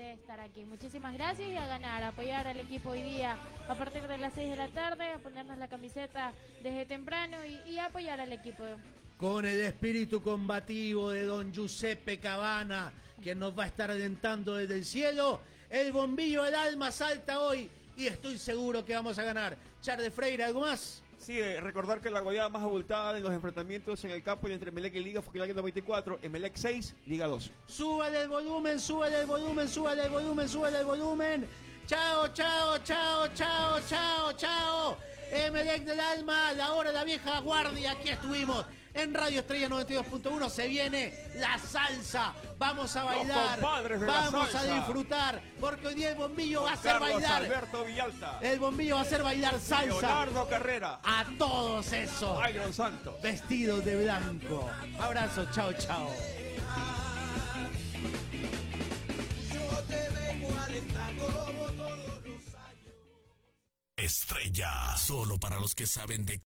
[0.00, 0.64] De, estar aquí.
[0.64, 3.36] Muchísimas gracias y a ganar, a apoyar al equipo hoy día
[3.68, 6.32] a partir de las 6 de la tarde, a ponernos la camiseta
[6.62, 8.64] desde temprano y, y apoyar al equipo.
[9.18, 12.90] Con el espíritu combativo de don Giuseppe Cabana,
[13.22, 17.68] que nos va a estar alentando desde el cielo, el bombillo del alma salta hoy
[17.94, 19.54] y estoy seguro que vamos a ganar.
[19.82, 21.02] Charles Freire, ¿algo más?
[21.20, 24.52] Sí, eh, recordar que la goleada más abultada de los enfrentamientos en el campo y
[24.52, 27.50] entre Melec y Liga fue año 94, Emelec 6, Liga 2.
[27.66, 31.46] Súbale el volumen, súbale el volumen, súbale el volumen, súbale el volumen.
[31.86, 34.96] Chao, chao, chao, chao, chao, chao.
[35.30, 38.64] Emelec del alma, la hora de la vieja guardia, aquí estuvimos.
[38.92, 42.34] En Radio Estrella 92.1 se viene la salsa.
[42.58, 43.60] Vamos a bailar.
[43.60, 45.40] Vamos a disfrutar.
[45.60, 47.42] Porque hoy día el bombillo va a hacer Carlos bailar.
[47.42, 48.38] Alberto Villalta.
[48.42, 49.86] El bombillo va a hacer bailar salsa.
[49.86, 51.00] Leonardo Carrera.
[51.04, 52.50] A todos esos.
[52.50, 53.22] Iron Santos.
[53.22, 54.68] Vestidos de blanco.
[54.98, 56.10] Abrazo, chao, chao.
[63.96, 66.38] Estrella, solo para los que saben de